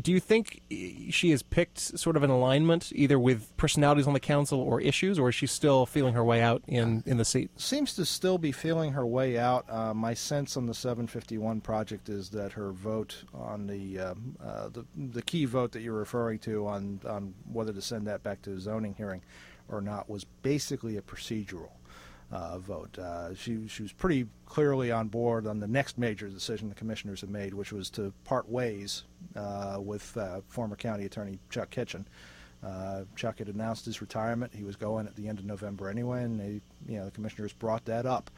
Do 0.01 0.11
you 0.11 0.19
think 0.19 0.61
she 0.69 1.31
has 1.31 1.41
picked 1.41 1.79
sort 1.79 2.15
of 2.15 2.23
an 2.23 2.29
alignment 2.29 2.91
either 2.93 3.17
with 3.17 3.55
personalities 3.57 4.07
on 4.07 4.13
the 4.13 4.19
council 4.19 4.59
or 4.59 4.79
issues, 4.79 5.17
or 5.17 5.29
is 5.29 5.35
she 5.35 5.47
still 5.47 5.85
feeling 5.85 6.13
her 6.13 6.23
way 6.23 6.41
out 6.41 6.61
in, 6.67 7.03
in 7.05 7.17
the 7.17 7.25
seat? 7.25 7.49
Seems 7.59 7.95
to 7.95 8.05
still 8.05 8.37
be 8.37 8.51
feeling 8.51 8.93
her 8.93 9.05
way 9.05 9.37
out. 9.37 9.65
Uh, 9.69 9.93
my 9.93 10.13
sense 10.13 10.55
on 10.55 10.67
the 10.67 10.73
751 10.73 11.61
project 11.61 12.09
is 12.09 12.29
that 12.29 12.53
her 12.53 12.71
vote 12.71 13.23
on 13.33 13.67
the, 13.67 13.99
uh, 13.99 14.13
uh, 14.43 14.69
the 14.69 14.85
the 14.95 15.21
key 15.21 15.45
vote 15.45 15.71
that 15.71 15.81
you're 15.81 15.93
referring 15.93 16.39
to 16.39 16.67
on 16.67 16.99
on 17.07 17.33
whether 17.51 17.73
to 17.73 17.81
send 17.81 18.07
that 18.07 18.23
back 18.23 18.41
to 18.43 18.53
a 18.53 18.59
zoning 18.59 18.93
hearing 18.93 19.21
or 19.67 19.81
not 19.81 20.09
was 20.09 20.25
basically 20.41 20.97
a 20.97 21.01
procedural 21.01 21.69
uh, 22.31 22.57
vote. 22.59 22.97
Uh, 22.97 23.35
she, 23.35 23.67
she 23.67 23.83
was 23.83 23.91
pretty 23.91 24.25
clearly 24.45 24.91
on 24.91 25.07
board 25.07 25.45
on 25.45 25.59
the 25.59 25.67
next 25.67 25.97
major 25.97 26.29
decision 26.29 26.69
the 26.69 26.75
commissioners 26.75 27.21
have 27.21 27.29
made, 27.29 27.53
which 27.53 27.73
was 27.73 27.89
to 27.89 28.13
part 28.23 28.49
ways 28.49 29.03
uh, 29.35 29.77
with 29.79 30.15
uh, 30.17 30.41
former 30.47 30.75
county 30.75 31.05
attorney 31.05 31.39
Chuck 31.49 31.69
Kitchen. 31.69 32.07
Uh, 32.63 33.03
Chuck 33.15 33.39
had 33.39 33.47
announced 33.47 33.85
his 33.85 34.01
retirement. 34.01 34.53
He 34.55 34.63
was 34.63 34.75
going 34.75 35.07
at 35.07 35.15
the 35.15 35.27
end 35.27 35.39
of 35.39 35.45
November 35.45 35.89
anyway, 35.89 36.23
and 36.23 36.39
they, 36.39 36.61
you 36.87 36.99
know, 36.99 37.05
the 37.05 37.11
commissioners 37.11 37.53
brought 37.53 37.85
that 37.85 38.05
up. 38.05 38.29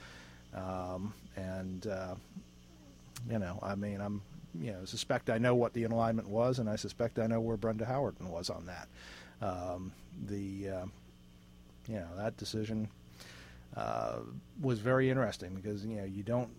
Um, 0.55 1.13
and 1.35 1.85
uh, 1.87 2.15
you 3.29 3.37
know, 3.37 3.59
I 3.61 3.75
mean, 3.75 3.99
I'm, 3.99 4.21
you 4.59 4.71
know, 4.71 4.85
suspect 4.85 5.29
I 5.29 5.37
know 5.37 5.55
what 5.55 5.73
the 5.73 5.83
alignment 5.83 6.29
was, 6.29 6.59
and 6.59 6.69
I 6.69 6.77
suspect 6.77 7.19
I 7.19 7.27
know 7.27 7.41
where 7.41 7.57
Brenda 7.57 7.85
Howerton 7.85 8.29
was 8.29 8.49
on 8.49 8.65
that. 8.67 8.87
Um, 9.41 9.91
the, 10.25 10.37
you 11.87 11.95
know, 11.95 12.07
that 12.15 12.37
decision 12.37 12.87
uh, 13.75 14.19
was 14.61 14.79
very 14.79 15.09
interesting 15.09 15.55
because 15.55 15.85
you 15.85 15.95
know 15.95 16.03
you 16.03 16.23
don't 16.23 16.49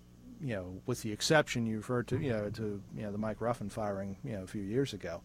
you 0.40 0.54
know 0.54 0.80
with 0.86 1.02
the 1.02 1.12
exception 1.12 1.66
you 1.66 1.78
referred 1.78 2.08
to 2.08 2.18
you 2.18 2.30
know 2.30 2.50
to 2.50 2.82
you 2.96 3.02
know 3.02 3.12
the 3.12 3.18
Mike 3.18 3.40
Ruffin 3.40 3.68
firing 3.68 4.16
you 4.24 4.32
know 4.32 4.42
a 4.42 4.46
few 4.46 4.62
years 4.62 4.92
ago, 4.92 5.20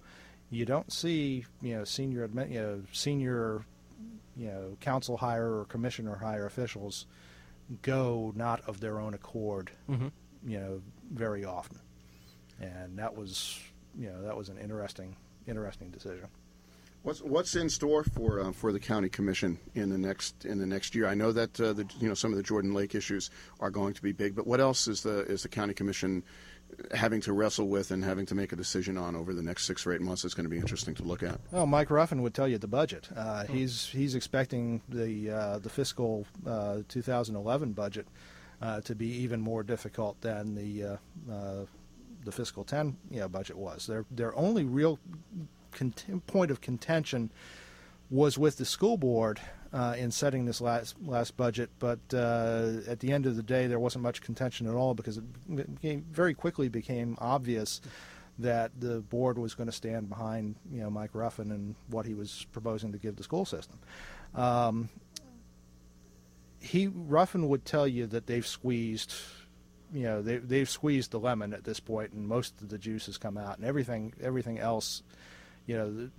you 0.50 0.66
don't 0.66 0.92
see 0.92 1.46
you 1.62 1.76
know 1.76 1.84
senior 1.84 2.30
you 2.48 2.60
know 2.60 2.82
senior 2.92 3.66
you 4.36 4.48
know 4.48 4.78
council 4.82 5.18
hire 5.18 5.60
or 5.60 5.66
commissioner 5.66 6.16
hire 6.16 6.46
officials 6.46 7.06
go 7.82 8.34
not 8.36 8.62
of 8.68 8.80
their 8.80 9.00
own 9.00 9.14
accord 9.14 9.72
mm-hmm. 9.90 10.08
you 10.48 10.60
know 10.60 10.82
very 11.12 11.44
often, 11.44 11.80
and 12.60 12.98
that 12.98 13.16
was 13.16 13.60
you 13.98 14.10
know 14.10 14.22
that 14.22 14.38
was 14.38 14.50
an 14.50 14.58
interesting 14.58 15.16
interesting 15.48 15.90
decision. 15.90 16.28
What's 17.02 17.22
what's 17.22 17.56
in 17.56 17.70
store 17.70 18.04
for 18.04 18.42
uh, 18.42 18.52
for 18.52 18.74
the 18.74 18.80
county 18.80 19.08
commission 19.08 19.58
in 19.74 19.90
the 19.90 19.98
next 19.98 20.44
in 20.44 20.60
the 20.60 20.66
next 20.66 20.94
year? 20.94 21.08
I 21.08 21.14
know 21.14 21.32
that 21.32 21.60
uh, 21.60 21.72
the 21.72 21.86
you 22.00 22.10
know 22.10 22.14
some 22.14 22.32
of 22.32 22.38
the 22.38 22.44
Jordan 22.44 22.74
Lake 22.74 22.94
issues 22.94 23.30
are 23.62 23.72
going 23.72 23.94
to 23.94 24.02
be 24.02 24.12
big, 24.12 24.36
but 24.36 24.46
what 24.46 24.60
else 24.60 24.88
is 24.88 25.04
the 25.04 25.20
is 25.20 25.44
the 25.44 25.50
county 25.50 25.74
commission 25.74 26.24
having 26.94 27.22
to 27.22 27.32
wrestle 27.32 27.70
with 27.70 27.92
and 27.92 28.04
having 28.04 28.26
to 28.26 28.36
make 28.36 28.52
a 28.52 28.56
decision 28.56 28.98
on 28.98 29.16
over 29.16 29.34
the 29.34 29.42
next 29.42 29.66
six 29.66 29.88
or 29.88 29.94
eight 29.94 30.02
months? 30.02 30.26
It's 30.26 30.34
going 30.34 30.44
to 30.44 30.50
be 30.50 30.58
interesting 30.58 30.94
to 30.96 31.04
look 31.04 31.24
at. 31.24 31.40
Well, 31.52 31.66
Mike 31.66 31.90
Ruffin 31.90 32.22
would 32.22 32.34
tell 32.34 32.50
you 32.50 32.58
the 32.58 32.68
budget. 32.68 33.08
Uh. 33.16 33.46
He's 33.46 33.86
he's 33.86 34.14
expecting 34.14 34.82
the 34.90 35.30
uh, 35.30 35.60
the 35.60 35.70
fiscal 35.70 36.28
uh, 36.46 36.80
2011 36.90 37.72
budget 37.72 38.08
uh, 38.62 38.82
to 38.82 38.94
be 38.94 39.08
even 39.08 39.40
more 39.40 39.64
difficult 39.64 40.20
than 40.20 40.54
the 40.54 41.00
the 42.26 42.32
fiscal 42.34 42.66
10 42.66 42.98
you 43.10 43.22
know, 43.22 43.30
budget 43.30 43.58
was. 43.58 43.88
Their 43.88 44.06
their 44.12 44.36
only 44.36 44.66
real 44.66 45.00
cont- 45.72 46.26
point 46.28 46.52
of 46.52 46.62
contention 46.62 47.32
was 48.10 48.38
with 48.38 48.58
the 48.58 48.66
school 48.66 48.98
board 48.98 49.40
uh, 49.72 49.96
in 49.98 50.12
setting 50.12 50.46
this 50.46 50.62
last 50.62 50.96
last 51.06 51.38
budget, 51.38 51.70
but 51.78 52.00
uh, 52.14 52.72
at 52.88 53.00
the 53.00 53.12
end 53.12 53.26
of 53.26 53.36
the 53.36 53.44
day, 53.44 53.68
there 53.68 53.80
wasn't 53.80 54.04
much 54.04 54.22
contention 54.22 54.68
at 54.68 54.74
all 54.74 54.96
because 54.96 55.18
it 55.18 55.24
became, 55.76 56.06
very 56.12 56.34
quickly 56.34 56.70
became 56.70 57.16
obvious 57.20 57.82
that 58.40 58.72
the 58.80 59.02
board 59.02 59.38
was 59.38 59.54
going 59.54 59.68
to 59.68 59.76
stand 59.76 60.10
behind 60.10 60.56
you 60.72 60.82
know 60.82 60.90
Mike 60.90 61.12
Ruffin 61.14 61.52
and 61.52 61.76
what 61.88 62.06
he 62.06 62.14
was 62.16 62.48
proposing 62.52 62.92
to 62.94 62.98
give 62.98 63.16
the 63.16 63.24
school 63.24 63.46
system. 63.46 63.78
Um, 64.34 64.90
he 66.60 66.88
Ruffin 66.88 67.48
would 67.48 67.64
tell 67.64 67.88
you 67.88 68.08
that 68.08 68.26
they've 68.26 68.48
squeezed 68.48 69.14
you 69.94 70.04
know 70.04 70.22
they 70.22 70.38
they've 70.38 70.70
squeezed 70.70 71.12
the 71.12 71.20
lemon 71.20 71.54
at 71.54 71.64
this 71.64 71.80
point 71.80 72.12
and 72.14 72.28
most 72.28 72.62
of 72.62 72.70
the 72.70 72.78
juice 72.78 73.06
has 73.06 73.18
come 73.18 73.38
out 73.38 73.58
and 73.58 73.66
everything 73.66 74.14
everything 74.22 74.60
else 74.60 75.04
you 75.70 75.78
know, 75.78 76.10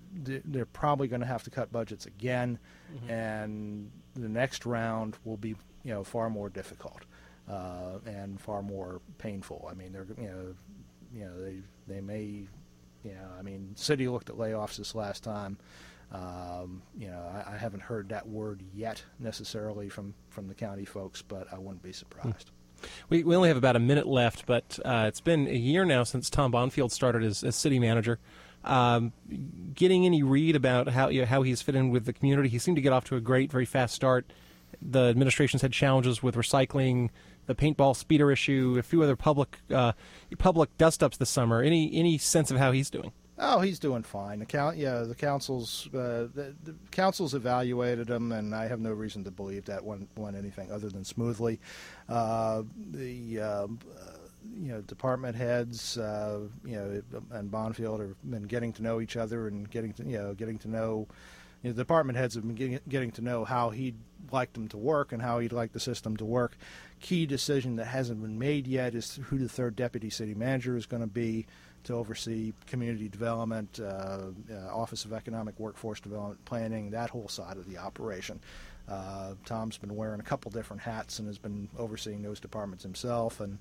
they're 0.45 0.65
probably 0.65 1.09
going 1.09 1.23
to 1.23 1.27
have 1.27 1.43
to 1.43 1.51
cut 1.51 1.73
budgets 1.73 2.07
again, 2.07 2.57
mm-hmm. 2.95 3.11
and 3.11 3.91
the 4.15 4.29
next 4.29 4.65
round 4.65 5.17
will 5.25 5.37
be, 5.37 5.57
you 5.83 5.93
know, 5.93 6.05
far 6.05 6.31
more 6.31 6.49
difficult 6.49 7.03
uh, 7.49 7.99
and 8.07 8.41
far 8.41 8.63
more 8.63 9.01
painful. 9.19 9.69
I 9.69 9.75
mean, 9.75 9.93
they're, 9.93 10.07
you 10.17 10.29
know, 10.29 10.55
you 11.13 11.25
know, 11.25 11.41
they 11.43 11.57
they 11.93 12.01
may, 12.01 12.47
you 13.03 13.13
know, 13.13 13.29
I 13.37 13.43
mean, 13.43 13.73
city 13.75 14.07
looked 14.07 14.31
at 14.31 14.37
layoffs 14.37 14.77
this 14.77 14.95
last 14.95 15.25
time. 15.25 15.59
Um, 16.13 16.83
you 16.97 17.09
know, 17.09 17.21
I, 17.21 17.55
I, 17.55 17.57
haven't 17.57 17.83
heard 17.83 18.09
that 18.11 18.29
word 18.29 18.63
yet 18.73 19.03
necessarily 19.19 19.89
from 19.89 20.15
from 20.29 20.47
the 20.47 20.55
county 20.55 20.85
folks, 20.85 21.23
but 21.23 21.53
I 21.53 21.59
wouldn't 21.59 21.83
be 21.83 21.93
surprised. 21.93 22.53
We, 23.09 23.25
we 23.25 23.37
only 23.37 23.49
have 23.49 23.57
about 23.57 23.77
a 23.77 23.81
minute 23.81 24.07
left, 24.07 24.47
but 24.47 24.79
uh, 24.85 25.07
it's 25.09 25.21
been 25.21 25.47
a 25.49 25.55
year 25.55 25.85
now 25.85 26.05
since 26.05 26.31
Tom 26.31 26.53
Bonfield 26.53 26.93
started 26.93 27.23
as, 27.25 27.45
as 27.45 27.57
city 27.57 27.79
manager. 27.79 28.19
Um, 28.63 29.13
getting 29.75 30.05
any 30.05 30.23
read 30.23 30.55
about 30.55 30.89
how 30.89 31.09
you 31.09 31.21
know, 31.21 31.27
how 31.27 31.43
he's 31.43 31.63
fit 31.63 31.75
in 31.75 31.91
with 31.91 32.05
the 32.05 32.13
community, 32.13 32.49
he 32.49 32.59
seemed 32.59 32.77
to 32.77 32.83
get 32.83 32.93
off 32.93 33.05
to 33.05 33.17
a 33.17 33.21
great, 33.21 33.51
very 33.51 33.65
fast 33.65 33.95
start. 33.95 34.31
The 34.83 35.09
administration's 35.09 35.63
had 35.63 35.73
challenges 35.73 36.23
with 36.23 36.37
recycling, 36.37 37.11
the 37.47 37.55
paintball 37.55 37.97
speeder 37.97 38.31
issue, 38.31 38.77
a 38.79 38.83
few 38.83 39.03
other 39.03 39.17
public 39.17 39.59
uh, 39.71 39.93
public 40.39 40.77
dust 40.79 41.03
ups 41.03 41.17
this 41.17 41.31
summer. 41.31 41.63
Any 41.63 41.93
any 41.95 42.19
sense 42.19 42.51
of 42.51 42.59
how 42.59 42.73
he's 42.73 42.91
doing? 42.91 43.13
Oh, 43.43 43.61
he's 43.61 43.79
doing 43.79 44.03
fine. 44.03 44.41
The 44.41 44.45
count, 44.45 44.77
yeah, 44.77 44.99
the 44.99 45.15
council's 45.15 45.89
uh, 45.95 46.29
the, 46.35 46.55
the, 46.63 46.75
council's 46.91 47.33
evaluated 47.33 48.11
him, 48.11 48.33
and 48.33 48.55
I 48.55 48.69
have 48.69 48.81
no 48.81 48.93
reason 48.93 49.25
to 49.25 49.31
believe 49.31 49.65
that 49.65 49.83
went 49.83 50.11
went 50.17 50.37
anything 50.37 50.71
other 50.71 50.91
than 50.91 51.05
smoothly. 51.05 51.59
Uh, 52.07 52.65
the 52.91 53.41
um, 53.41 53.79
you 54.55 54.73
know 54.73 54.81
department 54.83 55.37
heads, 55.37 55.99
uh, 55.99 56.41
you 56.65 56.77
know, 56.77 57.03
and 57.31 57.51
Bonfield 57.51 58.01
have 58.01 58.31
been 58.31 58.45
getting 58.45 58.73
to 58.75 58.83
know 58.83 59.01
each 59.01 59.17
other 59.17 59.49
and 59.49 59.71
getting 59.71 59.93
to 59.95 60.05
you 60.05 60.19
know 60.19 60.35
getting 60.35 60.59
to 60.59 60.69
know. 60.69 61.09
You 61.63 61.69
know, 61.69 61.75
the 61.75 61.83
department 61.83 62.17
heads 62.17 62.37
have 62.37 62.47
been 62.47 62.55
getting, 62.55 62.81
getting 62.89 63.11
to 63.13 63.23
know 63.23 63.45
how 63.45 63.69
he'd 63.69 63.99
like 64.33 64.55
them 64.55 64.69
to 64.69 64.79
work 64.79 65.13
and 65.13 65.21
how 65.21 65.41
he'd 65.41 65.53
like 65.53 65.73
the 65.73 65.81
system 65.81 66.17
to 66.17 66.25
work. 66.25 66.57
Key 67.01 67.27
decision 67.27 67.77
that 67.77 67.85
hasn't 67.85 68.23
been 68.23 68.39
made 68.39 68.67
yet 68.67 68.95
is 68.95 69.17
who 69.25 69.37
the 69.37 69.49
third 69.49 69.77
deputy 69.77 70.09
city 70.09 70.35
manager 70.35 70.75
is 70.75 70.87
going 70.87 71.03
to 71.03 71.07
be 71.07 71.47
to 71.85 71.95
oversee 71.95 72.53
community 72.67 73.09
development, 73.09 73.81
uh, 73.81 74.29
uh, 74.51 74.75
Office 74.75 75.05
of 75.05 75.13
Economic 75.13 75.59
Workforce 75.59 76.01
Development 76.01 76.43
Planning, 76.45 76.91
that 76.91 77.11
whole 77.11 77.29
side 77.29 77.57
of 77.57 77.69
the 77.69 77.79
operation. 77.79 78.41
Uh, 78.89 79.35
Tom's 79.45 79.79
been 79.79 79.95
wearing 79.95 80.21
a 80.21 80.25
couple 80.25 80.51
different 80.51 80.83
hats 80.83 81.19
and 81.19 81.29
has 81.29 81.39
been 81.39 81.69
overseeing 81.79 82.23
those 82.23 82.41
departments 82.41 82.83
himself, 82.83 83.41
and 83.41 83.59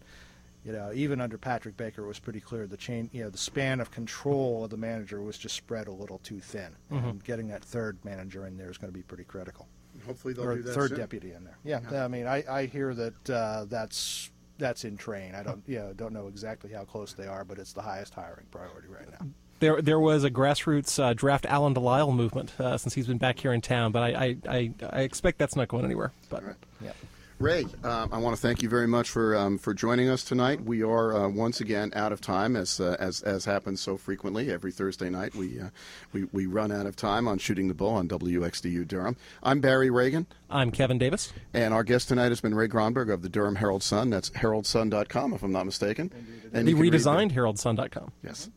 you 0.65 0.73
know, 0.73 0.91
even 0.93 1.21
under 1.21 1.37
Patrick 1.37 1.77
Baker, 1.77 2.03
it 2.03 2.07
was 2.07 2.19
pretty 2.19 2.41
clear 2.41 2.67
the 2.67 2.77
chain, 2.77 3.09
you 3.13 3.23
know, 3.23 3.29
the 3.29 3.37
span 3.37 3.79
of 3.79 3.91
control 3.91 4.63
of 4.63 4.69
the 4.69 4.77
manager 4.77 5.21
was 5.21 5.37
just 5.37 5.55
spread 5.55 5.87
a 5.87 5.91
little 5.91 6.19
too 6.19 6.39
thin. 6.39 6.75
Mm-hmm. 6.91 7.07
And 7.07 7.23
getting 7.23 7.47
that 7.47 7.63
third 7.63 7.97
manager 8.03 8.45
in 8.45 8.57
there 8.57 8.69
is 8.69 8.77
going 8.77 8.91
to 8.91 8.97
be 8.97 9.03
pretty 9.03 9.23
critical. 9.23 9.67
Hopefully, 10.05 10.33
they'll 10.33 10.45
or 10.45 10.55
do 10.55 10.63
that. 10.63 10.73
Third 10.73 10.89
soon. 10.89 10.99
deputy 10.99 11.31
in 11.33 11.43
there. 11.43 11.57
Yeah, 11.63 11.79
yeah, 11.91 12.05
I 12.05 12.07
mean, 12.07 12.27
I, 12.27 12.43
I 12.49 12.65
hear 12.65 12.93
that 12.93 13.29
uh, 13.29 13.65
that's 13.65 14.29
that's 14.57 14.83
in 14.83 14.97
train. 14.97 15.33
I 15.35 15.43
don't, 15.43 15.63
you 15.65 15.79
know, 15.79 15.93
don't 15.93 16.13
know 16.13 16.27
exactly 16.27 16.71
how 16.71 16.83
close 16.83 17.13
they 17.13 17.25
are, 17.25 17.43
but 17.43 17.57
it's 17.57 17.73
the 17.73 17.81
highest 17.81 18.13
hiring 18.13 18.45
priority 18.51 18.89
right 18.89 19.09
now. 19.09 19.27
There, 19.59 19.81
there 19.81 19.99
was 19.99 20.23
a 20.23 20.31
grassroots 20.31 21.01
uh, 21.01 21.13
draft 21.13 21.45
Alan 21.45 21.73
Delisle 21.73 22.13
movement 22.13 22.57
uh, 22.59 22.77
since 22.77 22.93
he's 22.93 23.07
been 23.07 23.17
back 23.17 23.39
here 23.39 23.51
in 23.51 23.59
town, 23.61 23.91
but 23.91 24.03
I, 24.03 24.07
I, 24.07 24.37
I, 24.47 24.73
I, 24.89 25.01
expect 25.01 25.37
that's 25.37 25.55
not 25.55 25.67
going 25.67 25.83
anywhere. 25.83 26.13
But 26.29 26.43
yeah, 26.81 26.91
Ray, 27.39 27.65
um, 27.85 28.09
I 28.11 28.17
want 28.17 28.35
to 28.35 28.41
thank 28.41 28.61
you 28.61 28.67
very 28.67 28.85
much 28.85 29.09
for 29.09 29.33
um, 29.33 29.57
for 29.57 29.73
joining 29.73 30.09
us 30.09 30.25
tonight. 30.25 30.59
We 30.61 30.83
are 30.83 31.15
uh, 31.15 31.29
once 31.29 31.61
again 31.61 31.93
out 31.95 32.11
of 32.11 32.19
time, 32.19 32.57
as 32.57 32.81
uh, 32.81 32.97
as 32.99 33.21
as 33.21 33.45
happens 33.45 33.79
so 33.79 33.95
frequently 33.95 34.51
every 34.51 34.73
Thursday 34.73 35.09
night. 35.09 35.33
We 35.33 35.57
uh, 35.57 35.69
we 36.11 36.25
we 36.33 36.47
run 36.47 36.69
out 36.69 36.85
of 36.85 36.97
time 36.97 37.29
on 37.29 37.37
shooting 37.37 37.69
the 37.69 37.73
bull 37.73 37.93
on 37.93 38.09
WXDU 38.09 38.85
Durham. 38.85 39.15
I'm 39.41 39.61
Barry 39.61 39.89
Ragin. 39.89 40.25
I'm 40.49 40.69
Kevin 40.69 40.97
Davis, 40.97 41.31
and 41.53 41.73
our 41.73 41.85
guest 41.85 42.09
tonight 42.09 42.27
has 42.27 42.41
been 42.41 42.53
Ray 42.53 42.67
Gronberg 42.67 43.09
of 43.09 43.21
the 43.21 43.29
Durham 43.29 43.55
Herald 43.55 43.83
Sun. 43.83 44.09
That's 44.09 44.31
heraldsun.com, 44.31 45.31
if 45.33 45.41
I'm 45.41 45.53
not 45.53 45.65
mistaken. 45.65 46.11
And 46.51 46.67
the 46.67 46.73
redesigned 46.73 47.31
heraldsun.com. 47.31 48.11
Yes. 48.21 48.49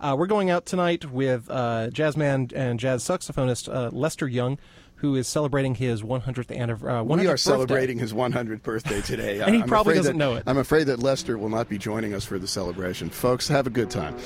Uh, 0.00 0.16
we're 0.18 0.26
going 0.26 0.50
out 0.50 0.66
tonight 0.66 1.10
with 1.10 1.48
uh, 1.48 1.88
jazzman 1.90 2.52
and 2.54 2.78
jazz 2.78 3.02
saxophonist 3.02 3.72
uh, 3.72 3.88
Lester 3.92 4.28
Young 4.28 4.58
who 4.96 5.14
is 5.14 5.28
celebrating 5.28 5.74
his 5.74 6.02
100th 6.02 6.56
anniversary. 6.56 6.90
Uh, 6.98 7.02
we 7.02 7.12
are 7.26 7.32
birthday. 7.32 7.36
celebrating 7.36 7.98
his 7.98 8.12
100th 8.12 8.62
birthday 8.62 9.00
today. 9.00 9.40
and 9.44 9.54
he 9.54 9.62
I'm 9.62 9.68
probably 9.68 9.94
doesn't 9.94 10.16
that, 10.16 10.18
know 10.18 10.36
it. 10.36 10.44
I'm 10.46 10.58
afraid 10.58 10.84
that 10.84 10.98
Lester 11.00 11.38
will 11.38 11.48
not 11.50 11.68
be 11.68 11.78
joining 11.78 12.14
us 12.14 12.24
for 12.24 12.38
the 12.38 12.46
celebration. 12.48 13.10
Folks, 13.10 13.48
have 13.48 13.66
a 13.66 13.70
good 13.70 13.90
time. 13.90 14.16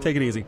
Take 0.00 0.16
it 0.16 0.22
easy. 0.22 0.44